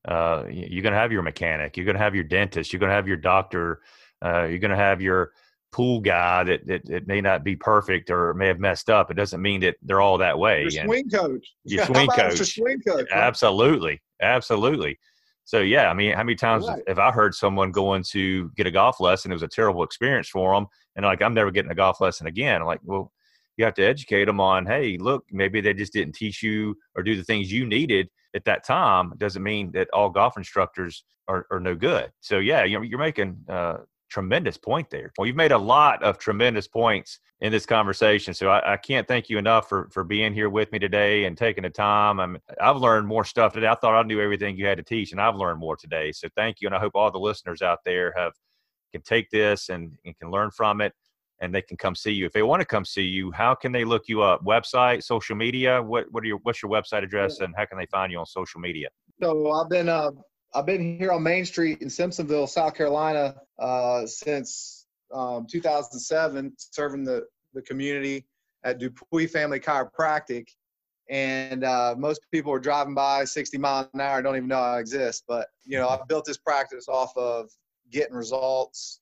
[0.06, 2.90] uh, you're going to have your mechanic, you're going to have your dentist, you're going
[2.90, 3.80] to have your doctor,
[4.22, 5.32] uh, you're going to have your
[5.74, 9.10] pool guy that, that that may not be perfect or may have messed up.
[9.10, 10.62] It doesn't mean that they're all that way.
[10.62, 11.44] Your swing coach.
[11.64, 12.38] Your swing coach.
[12.38, 13.08] Swing coach.
[13.12, 14.96] Absolutely, absolutely.
[15.44, 16.80] So yeah, I mean, how many times Right.
[16.86, 19.32] have I heard someone going to get a golf lesson?
[19.32, 22.28] It was a terrible experience for them, and like I'm never getting a golf lesson
[22.28, 22.60] again.
[22.60, 23.12] I'm like, well,
[23.56, 27.02] you have to educate them on, hey, look, maybe they just didn't teach you or
[27.02, 29.10] do the things you needed at that time.
[29.12, 32.12] It doesn't mean that all golf instructors are, are no good.
[32.20, 33.78] So yeah, you're, you're making uh,
[34.10, 35.12] tremendous point there.
[35.18, 38.32] Well, you've made a lot of tremendous points in this conversation.
[38.32, 41.36] So I, I can't thank you enough for for being here with me today and
[41.36, 42.20] taking the time.
[42.20, 43.66] I'm, I've learned more stuff today.
[43.66, 46.12] I thought I knew everything you had to teach, and I've learned more today.
[46.12, 48.32] So thank you, and I hope all the listeners out there have
[48.92, 50.92] can take this and, and can learn from it.
[51.40, 53.32] And they can come see you if they want to come see you.
[53.32, 54.44] How can they look you up?
[54.44, 55.82] Website, social media.
[55.82, 58.26] What what are your what's your website address, and how can they find you on
[58.26, 58.88] social media?
[59.20, 60.12] So I've been uh,
[60.54, 67.04] I've been here on Main Street in Simpsonville, South Carolina, uh, since um, 2007, serving
[67.04, 68.26] the the community
[68.64, 70.48] at Dupuy Family Chiropractic.
[71.10, 74.78] And uh, most people are driving by 60 miles an hour, don't even know I
[74.78, 75.24] exist.
[75.28, 77.50] But you know, I've built this practice off of
[77.90, 79.00] getting results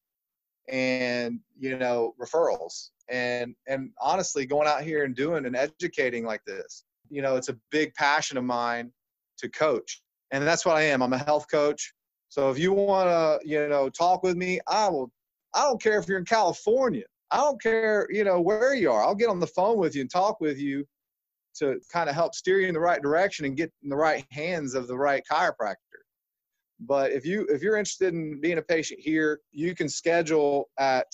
[0.69, 6.45] and you know referrals and and honestly going out here and doing and educating like
[6.45, 8.93] this you know it's a big passion of mine
[9.39, 10.02] to coach
[10.33, 11.01] and that's what i am.
[11.03, 11.93] I'm a health coach.
[12.29, 15.13] So if you want to you know talk with me i will
[15.55, 17.05] i don't care if you're in california.
[17.31, 19.05] I don't care you know where you are.
[19.05, 20.85] I'll get on the phone with you and talk with you
[21.57, 24.25] to kind of help steer you in the right direction and get in the right
[24.31, 25.77] hands of the right chiropractor.
[26.81, 31.07] But if you if you're interested in being a patient here you can schedule at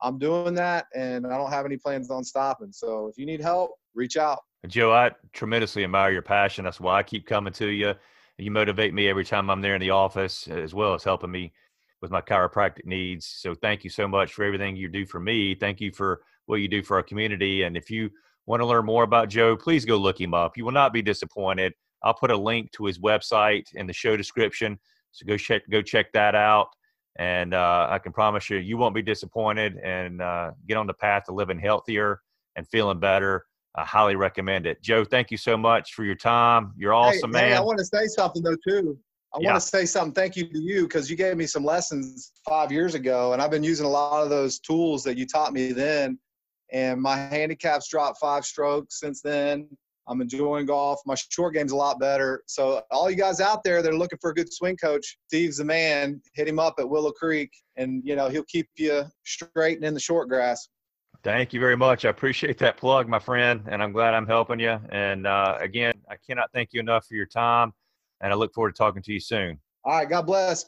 [0.00, 2.72] I'm doing that and I don't have any plans on stopping.
[2.72, 4.40] So if you need help, reach out.
[4.68, 6.64] Joe, I tremendously admire your passion.
[6.64, 7.94] That's why I keep coming to you.
[8.38, 11.52] You motivate me every time I'm there in the office, as well as helping me
[12.00, 13.26] with my chiropractic needs.
[13.26, 15.54] So thank you so much for everything you do for me.
[15.54, 17.62] Thank you for what you do for our community.
[17.62, 18.10] And if you
[18.46, 20.56] want to learn more about Joe, please go look him up.
[20.56, 21.72] You will not be disappointed.
[22.02, 24.78] I'll put a link to his website in the show description.
[25.12, 26.68] So go check go check that out.
[27.16, 30.94] And uh, I can promise you, you won't be disappointed and uh, get on the
[30.94, 32.20] path to living healthier
[32.56, 33.44] and feeling better.
[33.74, 34.82] I highly recommend it.
[34.82, 36.72] Joe, thank you so much for your time.
[36.76, 37.58] You're awesome, hey, hey, man.
[37.58, 38.98] I want to say something though too.
[39.34, 39.52] I Yeah.
[39.52, 40.12] want to say something.
[40.12, 43.50] Thank you to you because you gave me some lessons five years ago, and I've
[43.50, 46.18] been using a lot of those tools that you taught me then.
[46.70, 49.68] And my handicap's dropped five strokes since then.
[50.08, 51.00] I'm enjoying golf.
[51.06, 52.42] My short game's a lot better.
[52.46, 55.58] So all you guys out there that are looking for a good swing coach, Steve's
[55.58, 56.20] the man.
[56.34, 59.94] Hit him up at Willow Creek, and you know he'll keep you straight and in
[59.94, 60.68] the short grass.
[61.24, 62.04] Thank you very much.
[62.04, 64.76] I appreciate that plug, my friend, and I'm glad I'm helping you.
[64.90, 67.72] And uh, again, I cannot thank you enough for your time,
[68.20, 69.60] and I look forward to talking to you soon.
[69.84, 70.66] All right, God bless.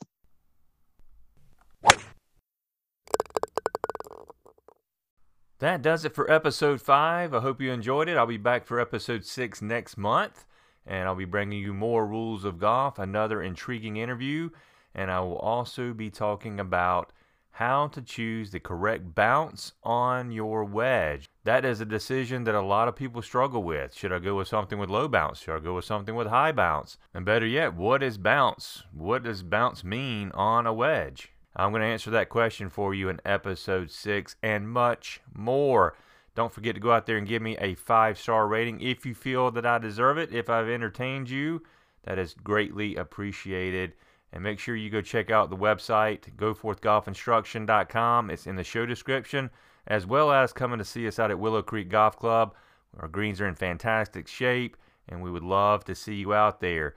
[5.59, 7.35] That does it for episode five.
[7.35, 8.17] I hope you enjoyed it.
[8.17, 10.45] I'll be back for episode six next month,
[10.87, 14.51] and I'll be bringing you more rules of golf, another intriguing interview,
[14.95, 17.13] and I will also be talking about
[17.55, 21.29] how to choose the correct bounce on your wedge.
[21.45, 23.95] That is a decision that a lot of people struggle with.
[23.95, 25.39] Should I go with something with low bounce?
[25.39, 26.99] Should I go with something with high bounce?
[27.15, 28.83] And better yet, what is bounce?
[28.93, 31.31] What does bounce mean on a wedge?
[31.55, 35.97] I'm going to answer that question for you in episode 6 and much more.
[36.35, 39.15] Don't forget to go out there and give me a five star rating if you
[39.15, 40.35] feel that I deserve it.
[40.35, 41.63] If I've entertained you,
[42.03, 43.93] that is greatly appreciated.
[44.35, 48.31] And make sure you go check out the website, goforthgolfinstruction.com.
[48.31, 49.49] It's in the show description,
[49.87, 52.53] as well as coming to see us out at Willow Creek Golf Club.
[52.99, 54.77] Our greens are in fantastic shape,
[55.09, 56.97] and we would love to see you out there.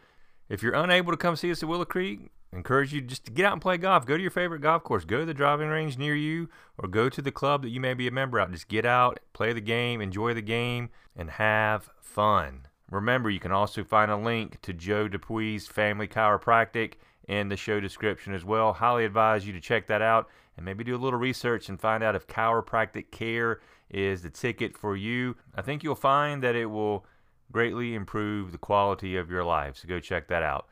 [0.49, 3.45] If you're unable to come see us at Willow Creek, encourage you just to get
[3.45, 4.07] out and play golf.
[4.07, 5.05] Go to your favorite golf course.
[5.05, 7.93] Go to the driving range near you, or go to the club that you may
[7.93, 8.51] be a member of.
[8.51, 12.67] Just get out, play the game, enjoy the game, and have fun.
[12.89, 16.93] Remember, you can also find a link to Joe Dupuis Family Chiropractic
[17.27, 18.73] in the show description as well.
[18.73, 22.03] Highly advise you to check that out and maybe do a little research and find
[22.03, 23.59] out if chiropractic care
[23.89, 25.35] is the ticket for you.
[25.55, 27.05] I think you'll find that it will
[27.51, 29.77] greatly improve the quality of your life.
[29.77, 30.67] So go check that out.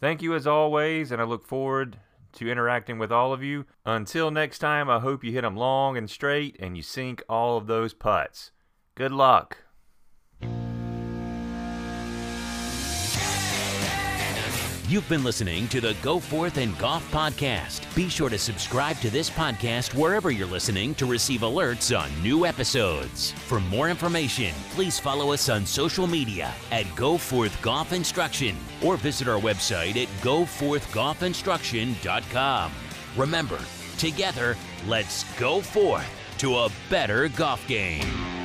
[0.00, 1.98] Thank you as always, and I look forward
[2.32, 3.64] to interacting with all of you.
[3.84, 7.56] Until next time, I hope you hit them long and straight and you sink all
[7.56, 8.52] of those putts.
[8.94, 9.67] Good luck.
[14.88, 17.94] You've been listening to the Go Forth and Golf Podcast.
[17.94, 22.46] Be sure to subscribe to this podcast wherever you're listening to receive alerts on new
[22.46, 23.32] episodes.
[23.32, 28.96] For more information, please follow us on social media at Go Forth Golf Instruction or
[28.96, 32.72] visit our website at goforthgolfinstruction.com.
[33.14, 33.58] Remember,
[33.98, 36.08] together, let's go forth
[36.38, 38.37] to a better golf game.